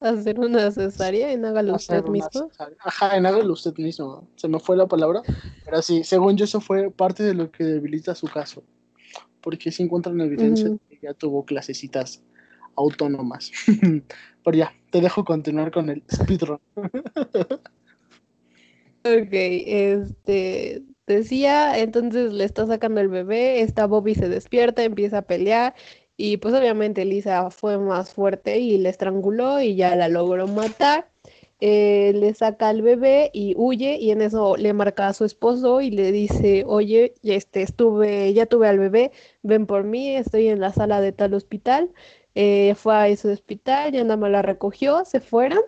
[0.00, 2.50] hacer una cesárea en hágalo usted mismo.
[2.80, 4.26] Ajá, en hágalo usted mismo.
[4.36, 5.22] Se me fue la palabra.
[5.64, 8.62] Pero sí, según yo, eso fue parte de lo que debilita su caso.
[9.40, 12.22] Porque se encuentran evidencia de que ya tuvo clasecitas
[12.76, 13.50] autónomas.
[14.44, 16.58] Pero ya, te dejo continuar con el speedrun.
[19.04, 25.22] ok, este decía, entonces le está sacando el bebé, esta Bobby se despierta, empieza a
[25.22, 25.74] pelear
[26.16, 31.08] y pues obviamente Lisa fue más fuerte y le estranguló y ya la logró matar.
[31.62, 35.80] Eh, le saca al bebé y huye y en eso le marca a su esposo
[35.82, 40.60] y le dice, oye, este, estuve, ya tuve al bebé, ven por mí, estoy en
[40.60, 41.90] la sala de tal hospital
[42.34, 45.60] eh, fue a ese hospital, ya nada más la recogió, se fueron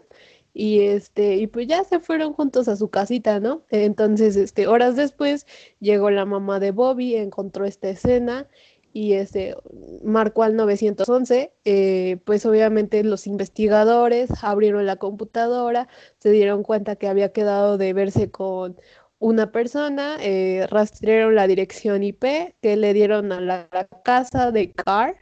[0.55, 3.65] y este y pues ya se fueron juntos a su casita, ¿no?
[3.71, 5.47] Entonces, este horas después
[5.81, 8.49] llegó la mamá de Bobby, encontró esta escena
[8.93, 9.57] y este
[10.05, 17.09] marcó al 911, eh, pues obviamente los investigadores abrieron la computadora, se dieron cuenta que
[17.09, 18.77] había quedado de verse con
[19.19, 23.69] una persona, eh, rastrearon la dirección IP que le dieron a la
[24.05, 25.17] casa de Carr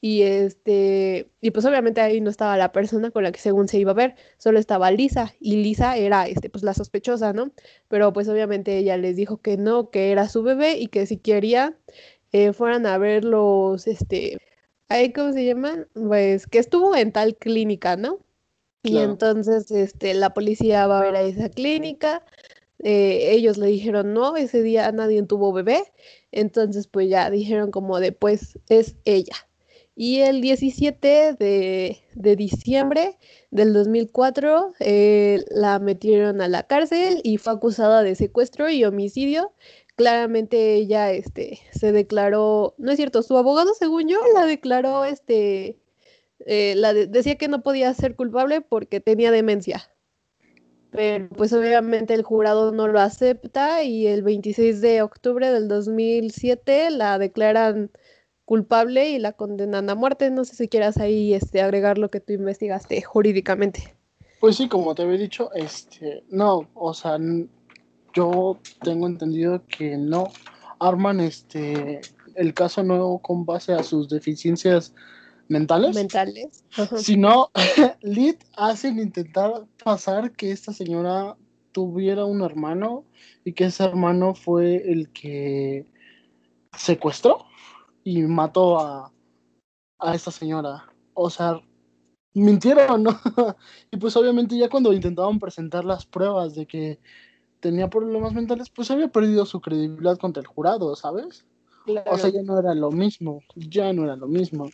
[0.00, 3.78] y este, y pues obviamente ahí no estaba la persona con la que según se
[3.78, 7.52] iba a ver, solo estaba Lisa, y Lisa era este, pues la sospechosa, ¿no?
[7.88, 11.16] Pero pues obviamente ella les dijo que no, que era su bebé y que si
[11.18, 11.76] quería
[12.32, 14.38] eh, fueran a ver los, este,
[14.88, 18.20] ahí cómo se llaman, pues que estuvo en tal clínica, ¿no?
[18.82, 22.24] Y entonces este, la policía va a ver a esa clínica,
[22.84, 25.82] eh, ellos le dijeron no, ese día nadie tuvo bebé,
[26.32, 29.47] entonces pues ya dijeron como de pues es ella.
[30.00, 33.18] Y el 17 de, diciembre
[33.50, 39.50] del 2004 eh, la metieron a la cárcel y fue acusada de secuestro y homicidio.
[39.96, 45.80] Claramente ella este, se declaró, no es cierto, su abogado, según yo, la declaró, este,
[46.46, 49.90] eh, la decía que no podía ser culpable porque tenía demencia.
[50.92, 56.92] Pero pues obviamente el jurado no lo acepta y el 26 de octubre del 2007
[56.92, 57.90] la declaran
[58.48, 60.30] culpable y la condenan a muerte.
[60.30, 63.94] No sé si quieras ahí este, agregar lo que tú investigaste jurídicamente.
[64.40, 67.18] Pues sí, como te había dicho, este, no, o sea,
[68.14, 70.28] yo tengo entendido que no
[70.80, 72.00] arman este
[72.36, 74.94] el caso nuevo con base a sus deficiencias
[75.48, 75.94] mentales.
[75.94, 76.64] Mentales.
[76.96, 77.50] Sino,
[78.00, 81.36] Lid hacen intentar pasar que esta señora
[81.72, 83.04] tuviera un hermano
[83.44, 85.84] y que ese hermano fue el que
[86.74, 87.44] secuestró
[88.08, 89.12] y mató a,
[89.98, 90.86] a esta señora.
[91.12, 91.60] O sea,
[92.32, 93.20] mintieron, ¿no?
[93.90, 97.00] y pues obviamente ya cuando intentaban presentar las pruebas de que
[97.60, 101.44] tenía problemas mentales, pues había perdido su credibilidad contra el jurado, ¿sabes?
[102.06, 104.70] O sea, ya no era lo mismo, ya no era lo mismo.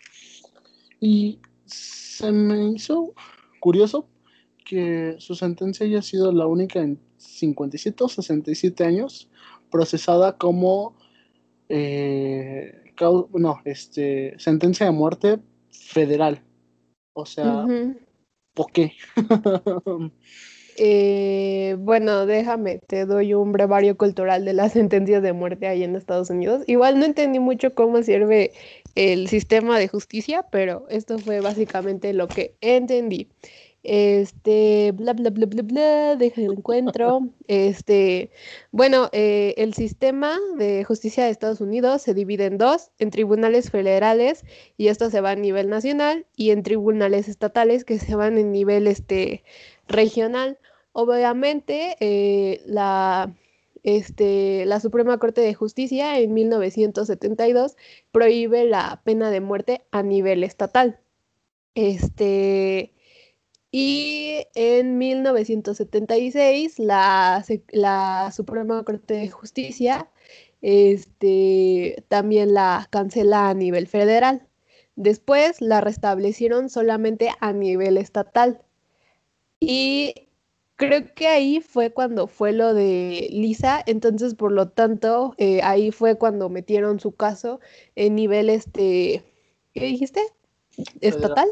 [1.01, 3.15] Y se me hizo
[3.59, 4.07] curioso
[4.65, 9.29] que su sentencia haya sido la única en 57 o 67 años
[9.71, 10.95] procesada como
[11.69, 15.39] eh, no, este, sentencia de muerte
[15.71, 16.43] federal.
[17.13, 17.67] O sea,
[18.55, 18.93] ¿por qué?
[20.77, 25.95] Eh, bueno, déjame, te doy un brevario cultural de las sentencias de muerte ahí en
[25.95, 26.65] Estados Unidos.
[26.67, 28.53] Igual no entendí mucho cómo sirve
[28.95, 33.29] el sistema de justicia, pero esto fue básicamente lo que entendí.
[33.85, 37.29] Este, bla, bla, bla, bla, bla, deja el encuentro.
[37.47, 38.31] Este,
[38.73, 43.71] bueno, eh, el sistema de justicia de Estados Unidos se divide en dos, en tribunales
[43.71, 44.45] federales,
[44.79, 48.51] y esto se va a nivel nacional, y en tribunales estatales que se van en
[48.53, 49.45] nivel este,
[49.87, 50.59] regional.
[50.93, 53.35] Obviamente, eh, la,
[53.83, 57.77] este, la Suprema Corte de Justicia en 1972
[58.13, 61.01] prohíbe la pena de muerte a nivel estatal.
[61.75, 62.94] Este,
[63.77, 70.09] Y en 1976 la, la Suprema Corte de Justicia
[70.63, 74.47] este, también la cancela a nivel federal.
[74.95, 78.63] Después la restablecieron solamente a nivel estatal.
[79.59, 80.29] Y
[80.77, 85.91] creo que ahí fue cuando fue lo de Lisa, entonces por lo tanto eh, ahí
[85.91, 87.59] fue cuando metieron su caso
[87.97, 89.25] en nivel este,
[89.73, 90.23] ¿qué dijiste?
[91.01, 91.49] ¿Estatal?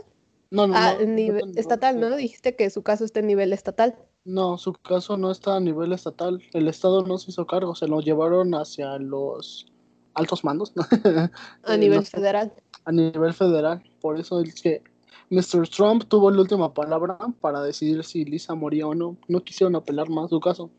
[0.52, 2.14] No, no, ah, no, nivel, estatal, ¿no?
[2.14, 3.96] Dijiste que su caso está en nivel estatal.
[4.26, 6.42] No, su caso no está a nivel estatal.
[6.52, 9.72] El Estado no se hizo cargo, se lo llevaron hacia los
[10.12, 10.74] altos mandos.
[11.64, 12.52] a nivel federal.
[12.84, 13.82] A nivel federal.
[14.02, 14.82] Por eso es que
[15.30, 15.66] Mr.
[15.68, 19.16] Trump tuvo la última palabra para decidir si Lisa moría o no.
[19.28, 20.70] No quisieron apelar más su caso.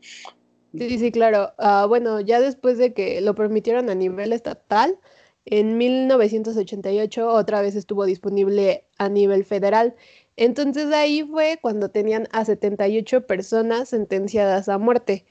[0.72, 1.52] Sí, sí, claro.
[1.58, 5.00] Ah, bueno, ya después de que lo permitieron a nivel estatal,
[5.46, 9.94] en 1988 otra vez estuvo disponible a nivel federal.
[10.36, 15.26] Entonces ahí fue cuando tenían a 78 personas sentenciadas a muerte,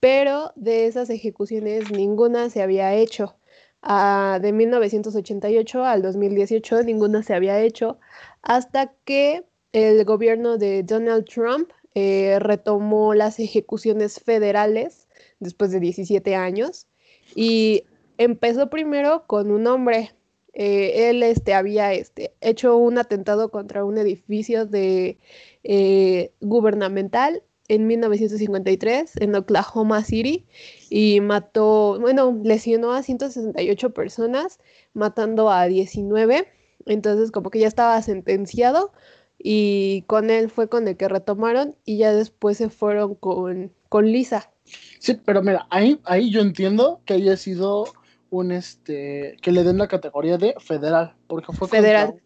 [0.00, 3.36] pero de esas ejecuciones ninguna se había hecho.
[3.82, 7.98] De 1988 al 2018 ninguna se había hecho
[8.42, 15.08] hasta que el gobierno de Donald Trump eh, retomó las ejecuciones federales
[15.38, 16.88] después de 17 años
[17.34, 17.84] y
[18.18, 20.12] empezó primero con un hombre.
[20.52, 25.18] Eh, él este, había este, hecho un atentado contra un edificio de,
[25.64, 30.46] eh, gubernamental en 1953 en Oklahoma City
[30.88, 34.60] y mató, bueno, lesionó a 168 personas,
[34.94, 36.46] matando a 19.
[36.86, 38.92] Entonces como que ya estaba sentenciado
[39.38, 44.06] y con él fue con el que retomaron y ya después se fueron con, con
[44.06, 44.50] Lisa.
[44.98, 47.86] Sí, pero mira, ahí, ahí yo entiendo que haya sido
[48.30, 52.20] un este que le den la categoría de federal, porque fue federal.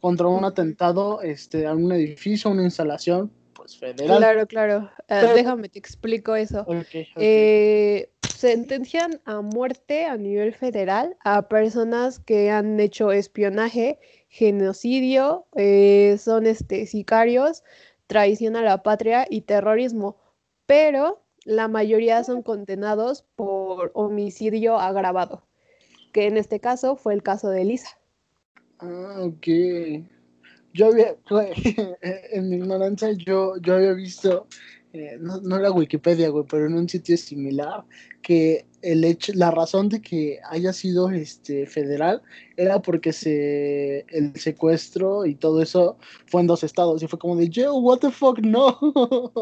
[0.00, 4.16] Contra, un atentado este, a un edificio, una instalación pues federal.
[4.16, 4.90] Claro, claro.
[5.08, 6.66] Ah, déjame te explico eso.
[7.16, 13.98] Eh, sentencian a muerte a nivel federal a personas que han hecho espionaje,
[14.28, 17.62] genocidio, eh, son este, sicarios,
[18.06, 20.16] traición a la patria y terrorismo,
[20.64, 25.48] pero la mayoría son condenados por homicidio agravado,
[26.12, 27.98] que en este caso fue el caso de Elisa.
[28.78, 29.48] Ah, ok.
[30.72, 31.16] Yo había,
[32.30, 34.46] en mi ignorancia, yo, yo había visto,
[34.92, 37.84] eh, no, no, era Wikipedia, güey, pero en un sitio similar,
[38.22, 42.22] que el hecho, la razón de que haya sido este federal
[42.56, 47.36] era porque se el secuestro y todo eso fue en dos estados y fue como
[47.36, 48.78] de yo what the fuck no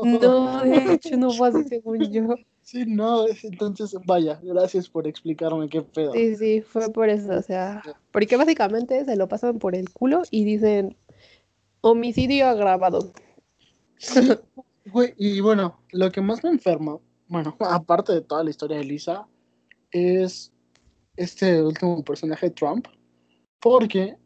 [0.03, 2.35] no de hecho no fue así según yo.
[2.63, 6.13] Sí no entonces vaya gracias por explicarme qué pedo.
[6.13, 7.83] Sí sí fue por eso o sea
[8.13, 10.97] porque básicamente se lo pasan por el culo y dicen
[11.81, 13.13] homicidio agravado
[14.87, 16.99] güey y bueno lo que más me enferma
[17.29, 19.27] bueno, aparte de toda la historia de Lisa,
[19.91, 20.53] es
[21.17, 22.87] este último personaje Trump,
[23.61, 24.17] porque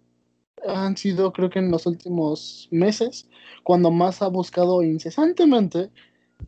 [0.66, 3.28] han sido, creo que en los últimos meses,
[3.64, 5.90] cuando más ha buscado incesantemente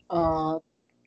[0.08, 0.58] a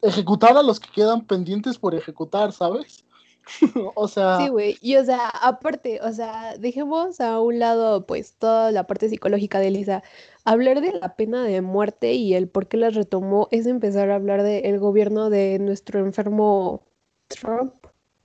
[0.02, 3.06] ejecutar a los que quedan pendientes por ejecutar, ¿sabes?
[3.95, 4.38] o sea.
[4.38, 4.78] Sí, güey.
[4.82, 9.60] Y o sea, aparte, o sea, dejemos a un lado, pues, toda la parte psicológica
[9.60, 10.04] de Lisa.
[10.45, 14.16] Hablar de la pena de muerte y el por qué la retomó es empezar a
[14.16, 16.84] hablar del gobierno de nuestro enfermo
[17.28, 17.74] Trump.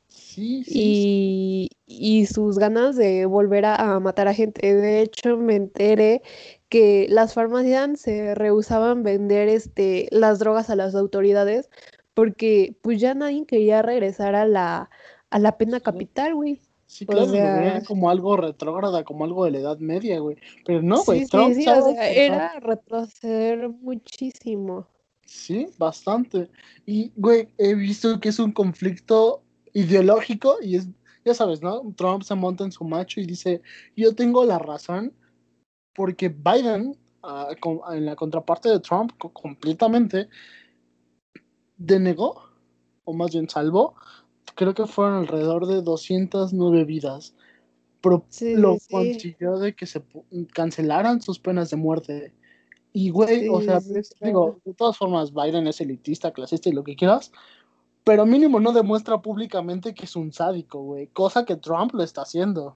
[0.08, 4.74] Sí, sí, y, sus ganas de volver a, matar a gente.
[4.74, 6.22] De hecho, me enteré
[6.68, 11.68] que las farmacias se rehusaban vender este, las drogas a las autoridades
[12.14, 14.90] porque pues ya nadie quería regresar a la,
[15.32, 16.60] a la pena capital, güey.
[16.86, 20.36] Sí, claro, era como algo retrógrada, como algo de la Edad Media, güey.
[20.66, 24.86] Pero no, güey, sí, sí, sí, o sea, era retroceder muchísimo.
[25.24, 26.50] Sí, bastante.
[26.84, 30.88] Y, güey, he visto que es un conflicto ideológico y es,
[31.24, 31.80] ya sabes, ¿no?
[31.96, 33.62] Trump se monta en su macho y dice,
[33.96, 35.14] yo tengo la razón
[35.94, 40.28] porque Biden, uh, en la contraparte de Trump, completamente
[41.78, 42.42] denegó,
[43.04, 43.94] o más bien salvó,
[44.54, 47.34] creo que fueron alrededor de 209 vidas.
[48.00, 48.24] Pero
[48.56, 50.02] lo consiguió de que se
[50.52, 52.32] cancelaran sus penas de muerte.
[52.92, 53.80] Y, güey, o sea,
[54.20, 57.32] digo, de todas formas, Biden es elitista, clasista y lo que quieras,
[58.04, 62.22] pero mínimo no demuestra públicamente que es un sádico, güey, cosa que Trump lo está
[62.22, 62.74] haciendo.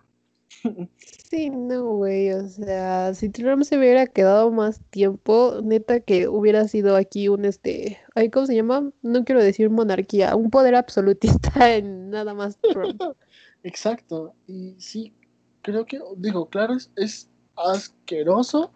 [1.31, 6.67] Sí, no, güey, o sea, si Trump se hubiera quedado más tiempo, neta que hubiera
[6.69, 8.91] sido aquí un, este, ay, ¿cómo se llama?
[9.03, 12.59] No quiero decir monarquía, un poder absolutista en nada más.
[13.63, 15.15] Exacto, y sí,
[15.63, 18.73] creo que, digo, claro, es, es asqueroso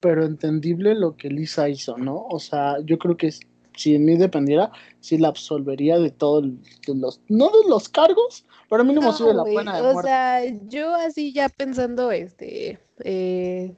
[0.00, 2.26] pero entendible lo que Lisa hizo, ¿no?
[2.26, 3.30] O sea, yo creo que
[3.76, 6.44] si en mí dependiera, sí la absolvería de todos
[6.86, 10.44] los, no de los cargos, pero mínimo no, sí de la pena de O sea,
[10.68, 13.74] yo así ya pensando, este, eh,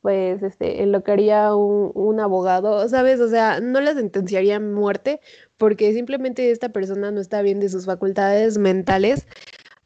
[0.00, 3.20] pues, este, en lo que haría un, un, abogado, ¿sabes?
[3.20, 5.20] O sea, no la sentenciaría a muerte
[5.56, 9.26] porque simplemente esta persona no está bien de sus facultades mentales,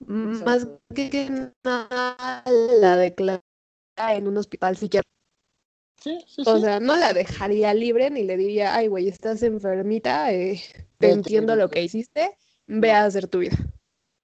[0.07, 2.45] más que nada
[2.81, 3.43] la declara
[3.97, 5.20] en un hospital psiquiátrico.
[6.03, 10.33] Sí, sí, o sea, no la dejaría libre ni le diría, ay, güey, estás enfermita,
[10.33, 10.61] eh,
[10.99, 13.57] te entiendo lo que hiciste, ve a hacer tu vida.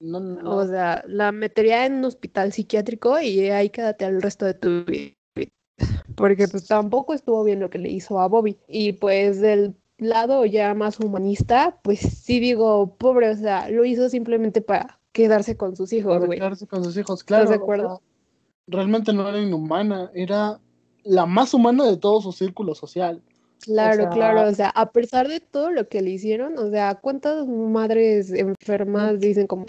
[0.00, 4.46] No, no, O sea, la metería en un hospital psiquiátrico y ahí quédate el resto
[4.46, 5.14] de tu vida.
[6.14, 8.56] Porque pues tampoco estuvo bien lo que le hizo a Bobby.
[8.68, 14.08] Y pues del lado ya más humanista, pues sí digo, pobre, o sea, lo hizo
[14.08, 16.38] simplemente para quedarse con sus hijos, güey.
[16.38, 17.44] Quedarse con sus hijos, claro.
[17.44, 18.02] ¿Estás de acuerdo?
[18.66, 20.60] realmente no era inhumana, era
[21.06, 23.22] la más humana de todo su círculo social.
[23.60, 26.70] Claro, o sea, claro, o sea, a pesar de todo lo que le hicieron, o
[26.70, 29.64] sea, ¿cuántas madres enfermas dicen como,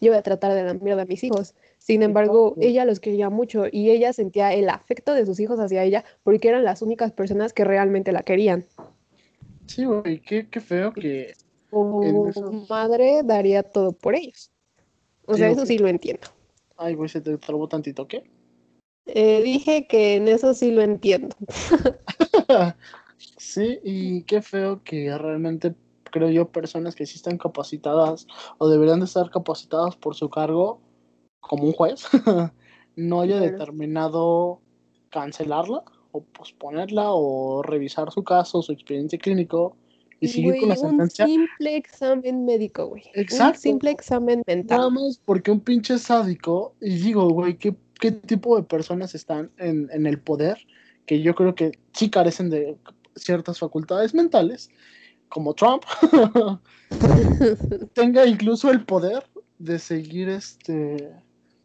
[0.00, 1.54] yo voy a tratar de la mierda a mis hijos?
[1.78, 5.82] Sin embargo, ella los quería mucho y ella sentía el afecto de sus hijos hacia
[5.82, 8.64] ella porque eran las únicas personas que realmente la querían.
[9.66, 11.34] Sí, güey, qué, qué feo que...
[11.72, 12.68] Esos...
[12.70, 14.50] madre daría todo por ellos.
[15.26, 16.28] O sea, eso sí lo entiendo.
[16.76, 18.22] Ay, güey, se te trabó tantito, ¿qué?
[19.06, 21.36] Eh, dije que en eso sí lo entiendo.
[23.36, 25.74] sí, y qué feo que realmente
[26.10, 28.26] creo yo personas que sí están capacitadas
[28.58, 30.80] o deberían de estar capacitadas por su cargo
[31.40, 32.04] como un juez
[32.96, 34.60] no haya determinado
[35.10, 35.82] cancelarla
[36.12, 39.76] o posponerla o revisar su caso, su expediente clínico
[40.20, 41.24] y seguir güey, con la sentencia.
[41.24, 43.02] Un simple examen médico, güey.
[43.14, 43.58] Exacto.
[43.58, 44.78] Un simple examen mental.
[44.78, 49.50] Nada más porque un pinche sádico, y digo, güey, ¿qué, qué tipo de personas están
[49.58, 50.58] en, en el poder?
[51.06, 52.76] Que yo creo que sí carecen de
[53.16, 54.70] ciertas facultades mentales,
[55.28, 55.82] como Trump,
[57.94, 59.24] tenga incluso el poder
[59.58, 61.10] de seguir este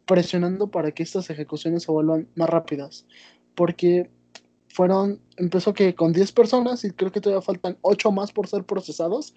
[0.06, 3.06] presionando para que estas ejecuciones se vuelvan más rápidas.
[3.54, 4.10] Porque
[4.68, 8.64] fueron, empezó que con 10 personas y creo que todavía faltan 8 más por ser
[8.64, 9.34] procesados.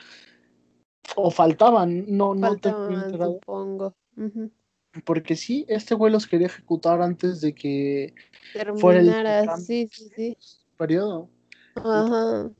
[1.15, 3.95] O faltaban, no, faltaban, no te supongo.
[4.17, 4.51] Uh -huh.
[5.05, 8.13] Porque sí, este güey los quería ejecutar antes de que
[8.53, 10.37] Terminara, fuera el sí, sí, sí.
[10.77, 11.29] periodo.
[11.75, 12.51] Ajá.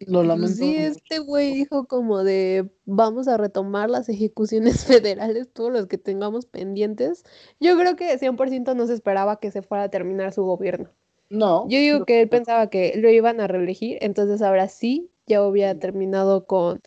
[0.00, 0.56] Lo lamento.
[0.56, 5.98] Sí, este güey dijo como de vamos a retomar las ejecuciones federales, todos los que
[5.98, 7.24] tengamos pendientes.
[7.60, 10.90] Yo creo que 100% no se esperaba que se fuera a terminar su gobierno.
[11.28, 11.66] No.
[11.68, 15.74] Yo digo que él pensaba que lo iban a reelegir, entonces ahora sí ya hubiera
[15.74, 16.80] terminado con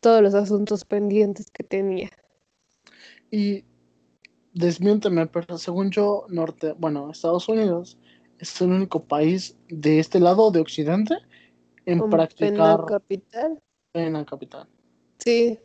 [0.00, 2.10] todos los asuntos pendientes que tenía.
[3.30, 3.64] Y
[4.54, 7.98] desmiénteme, pero según yo, Norte, bueno, Estados Unidos
[8.38, 11.16] es el único país de este lado de Occidente
[11.86, 13.62] en Con practicar pena capital.
[13.92, 14.68] pena capital.
[15.18, 15.58] Sí,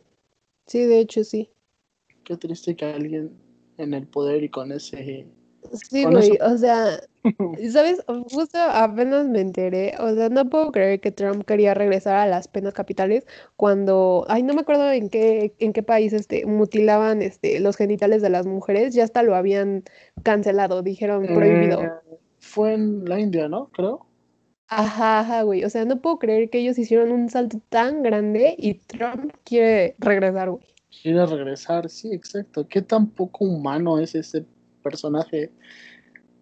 [0.66, 1.50] sí, de hecho sí.
[2.24, 3.32] Qué triste que alguien
[3.78, 5.26] en el poder y con ese
[5.72, 7.00] Sí, güey, o sea,
[7.72, 8.02] ¿sabes?
[8.30, 12.48] Justo apenas me enteré, o sea, no puedo creer que Trump quería regresar a las
[12.48, 17.60] penas capitales cuando, ay, no me acuerdo en qué, en qué país, este, mutilaban, este,
[17.60, 19.84] los genitales de las mujeres, ya hasta lo habían
[20.22, 21.82] cancelado, dijeron prohibido.
[21.82, 21.90] Eh,
[22.38, 23.68] fue en la India, ¿no?
[23.68, 24.06] Creo.
[24.68, 28.54] Ajá, ajá, güey, o sea, no puedo creer que ellos hicieron un salto tan grande
[28.56, 30.64] y Trump quiere regresar, güey.
[31.02, 32.66] Quiere regresar, sí, exacto.
[32.66, 34.44] Qué tan poco humano es ese
[34.82, 35.50] personaje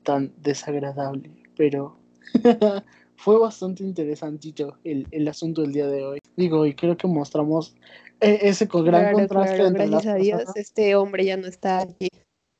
[0.03, 1.30] tan desagradable.
[1.57, 1.99] Pero
[3.16, 6.18] fue bastante interesantito el, el asunto del día de hoy.
[6.36, 7.74] Digo, y creo que mostramos
[8.20, 10.57] eh, ese gran Claro, contraste claro, entre gracias las a Dios, personas.
[10.57, 12.09] este hombre ya no está aquí.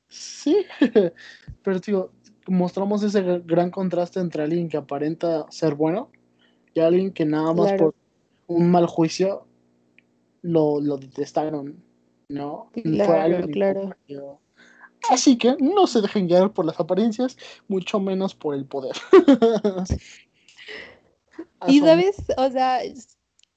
[0.09, 0.65] Sí,
[1.63, 2.13] pero digo,
[2.47, 6.11] mostramos ese gr- gran contraste entre alguien que aparenta ser bueno
[6.75, 7.93] y alguien que nada más Claro.
[7.93, 7.95] por
[8.47, 9.47] un mal juicio
[10.43, 11.83] lo, lo detestaron,
[12.29, 12.71] ¿no?
[12.73, 13.81] Fue Claro, alguien claro.
[13.83, 14.41] incomprendido.
[15.11, 17.37] Así que no se dejen guiar por las apariencias,
[17.69, 18.97] mucho menos por el poder.
[21.67, 22.81] Y sabes, o sea,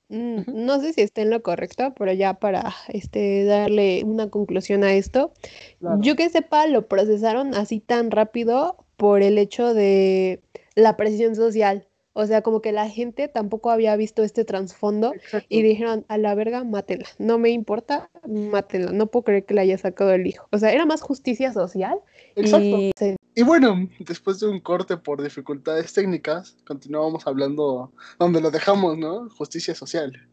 [0.10, 4.84] mm, no sé si está en lo correcto, pero ya para este darle una conclusión
[4.84, 5.34] a esto,
[5.80, 6.00] Claro.
[6.02, 10.42] yo que sepa, lo procesaron así tan rápido por el hecho de
[10.76, 11.88] la presión social.
[12.14, 15.14] O sea, como que la gente tampoco había visto este trasfondo
[15.47, 17.05] y dijeron, a la verga, mátela.
[17.20, 18.91] No me importa, mátela.
[18.91, 20.47] No puedo creer que le haya sacado el hijo.
[20.51, 21.99] O sea, era más justicia social
[22.36, 22.66] Exacto.
[22.66, 28.51] y se- Y bueno, después de un corte por dificultades técnicas, continuamos hablando donde lo
[28.51, 29.30] dejamos, ¿no?
[29.30, 30.28] Justicia social.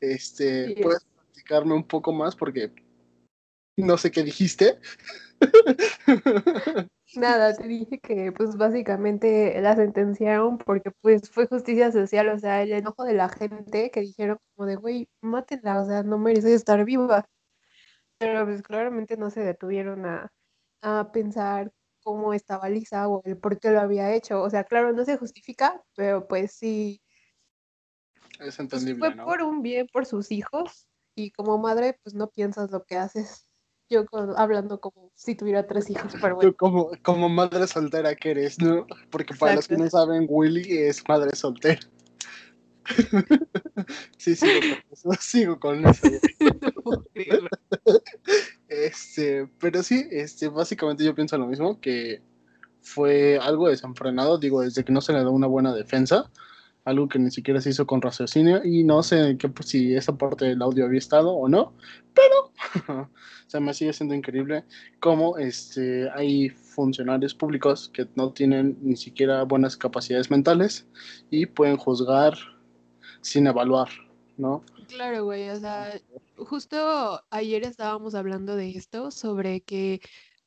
[0.00, 0.82] Este, Sí.
[0.82, 2.34] ¿puedes platicarme un poco más?
[2.36, 2.70] Porque
[3.76, 4.78] No sé qué dijiste.
[7.16, 12.62] Nada, te dije que pues básicamente la sentenciaron porque pues fue justicia social, o sea,
[12.62, 16.54] el enojo de la gente que dijeron como de, güey, mátenla, o sea, no merece
[16.54, 17.26] estar viva.
[18.18, 20.30] Pero pues claramente no se detuvieron a,
[20.82, 24.42] a pensar cómo estaba Lisa o el por qué lo había hecho.
[24.42, 27.02] O sea, claro, no se justifica, pero pues sí.
[28.32, 29.24] Es pues, entendible, fue ¿no?
[29.24, 33.47] por un bien por sus hijos y como madre pues no piensas lo que haces.
[33.90, 36.50] Yo con- hablando como si tuviera tres hijos, pero bueno.
[36.50, 38.86] Tú como, como madre soltera que eres, ¿no?
[39.10, 41.80] Porque para los que no saben, Willy es madre soltera.
[44.18, 45.10] sí, sigo con eso.
[45.20, 46.06] Sigo con eso.
[46.84, 48.00] No.
[48.68, 52.22] Este, pero sí, este, básicamente yo pienso lo mismo, que
[52.80, 56.30] fue algo desenfrenado, digo, desde que no se le da una buena defensa,
[56.88, 60.16] algo que ni siquiera se hizo con raciocinio, y no sé qué, pues, si esa
[60.16, 61.74] parte del audio había estado o no,
[62.14, 62.52] pero
[63.02, 64.64] o sea, me sigue siendo increíble
[65.00, 70.86] cómo este, hay funcionarios públicos que no tienen ni siquiera buenas capacidades mentales
[71.30, 72.34] y pueden juzgar
[73.20, 73.88] sin evaluar,
[74.36, 74.62] ¿no?
[74.88, 75.92] Claro, güey, o sea,
[76.36, 80.00] justo ayer estábamos hablando de esto, sobre que,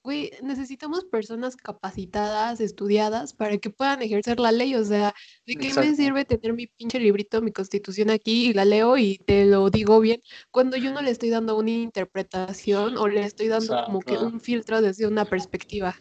[0.04, 5.14] güey, necesitamos personas capacitadas, estudiadas, para que puedan ejercer la ley, o sea,
[5.46, 9.20] ¿de qué me sirve tener mi pinche librito, mi constitución aquí y la leo y
[9.20, 13.48] te lo digo bien, cuando yo no le estoy dando una interpretación o le estoy
[13.48, 15.96] dando como que un filtro desde una perspectiva?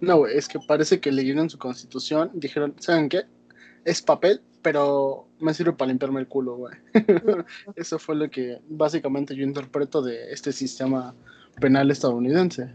[0.00, 3.22] No, güey, es que parece que leyeron su constitución, dijeron, ¿saben qué?
[3.84, 6.74] Es papel, pero me sirve para limpiarme el culo, güey.
[7.76, 11.14] Eso fue lo que básicamente yo interpreto de este sistema
[11.60, 12.70] penal estadounidense.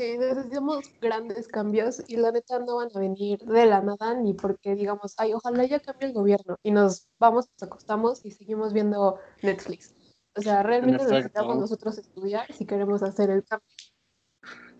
[0.00, 4.32] Sí, necesitamos grandes cambios y la neta no van a venir de la nada ni
[4.32, 8.72] porque digamos, ay, ojalá ya cambie el gobierno y nos vamos, nos acostamos y seguimos
[8.72, 9.94] viendo Netflix.
[10.34, 13.68] O sea, realmente necesitamos nosotros estudiar si queremos hacer el cambio.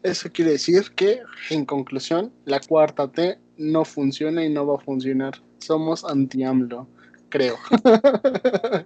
[0.02, 4.80] Eso quiere decir que, en conclusión, la cuarta T no funciona y no va a
[4.80, 5.34] funcionar.
[5.58, 6.88] Somos anti-AMLO,
[7.28, 7.56] creo.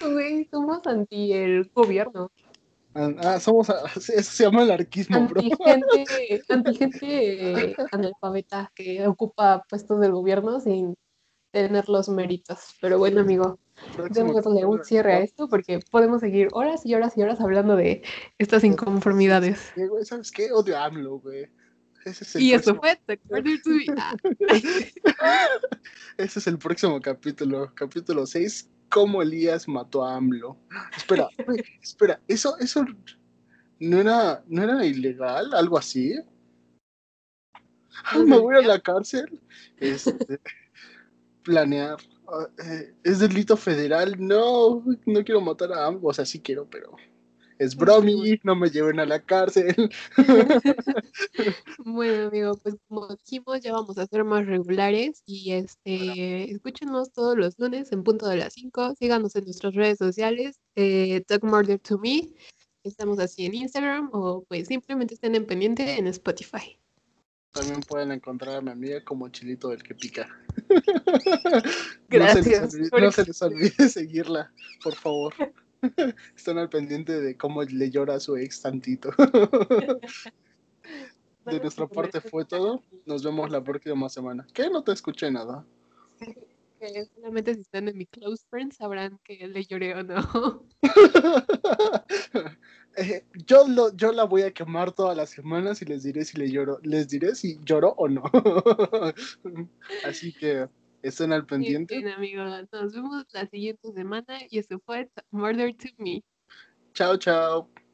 [0.00, 2.30] Güey, somos anti el gobierno,
[2.94, 5.40] ah, somos, eso se llama anarquismo, bro.
[5.42, 10.94] anti gente, anti gente analfabeta que ocupa puestos del gobierno sin
[11.52, 12.58] tener los méritos.
[12.80, 13.58] Pero bueno, amigo,
[14.10, 18.02] démosle un cierre a esto porque podemos seguir horas y horas y horas hablando de
[18.38, 19.72] estas inconformidades.
[20.04, 20.52] ¿Sabes qué?
[20.52, 21.46] Odio AMLO, güey.
[22.04, 22.80] Ese es el Y eso próximo-
[23.28, 24.16] fue Be- Ah.
[26.16, 30.56] Ese es el próximo capítulo, capítulo 6, cómo Elías mató a AMLO.
[30.96, 31.28] Espera,
[31.82, 32.84] espera, eso, eso
[33.78, 36.14] no era, no era ilegal, algo así.
[38.14, 39.40] No Me voy a la cárcel.
[39.78, 40.40] Este,
[41.44, 41.98] planear.
[42.28, 44.16] ah, eh, es delito federal.
[44.18, 46.08] No, no quiero matar a AMLO.
[46.08, 46.96] O sea, sí quiero, pero
[47.60, 48.40] es bromi.
[48.42, 49.90] No me lleven a la cárcel.
[51.78, 57.36] Bueno, amigo, pues como dijimos, ya vamos a ser más regulares y este, escúchenos todos
[57.36, 58.94] los lunes en punto de las 5.
[58.98, 62.28] Síganos en nuestras redes sociales, eh, Talk Murder to Me.
[62.82, 66.78] Estamos así en Instagram o pues simplemente estén en pendiente en Spotify.
[67.52, 70.28] También pueden encontrar a mi amiga como Chilito del que pica.
[72.08, 74.52] Gracias No se, les olvide, por no se les olvide seguirla,
[74.82, 75.34] por favor.
[76.36, 79.10] Están al pendiente de cómo le llora a su ex tantito.
[81.46, 82.82] De nuestra parte fue todo.
[83.06, 84.46] Nos vemos la próxima semana.
[84.52, 84.68] ¿Qué?
[84.68, 85.64] No te escuché nada.
[86.78, 90.66] Que solamente si están en mi close friends sabrán que le lloré o no.
[92.96, 96.36] Eh, yo, lo, yo la voy a quemar todas las semanas y les diré si
[96.36, 96.80] le lloro.
[96.82, 98.24] Les diré si lloro o no.
[100.04, 100.68] Así que
[101.02, 101.98] estén al pendiente.
[101.98, 106.22] Bien, amigo, nos vemos la siguiente semana y eso fue Murder to Me.
[106.94, 107.70] Chao, chao.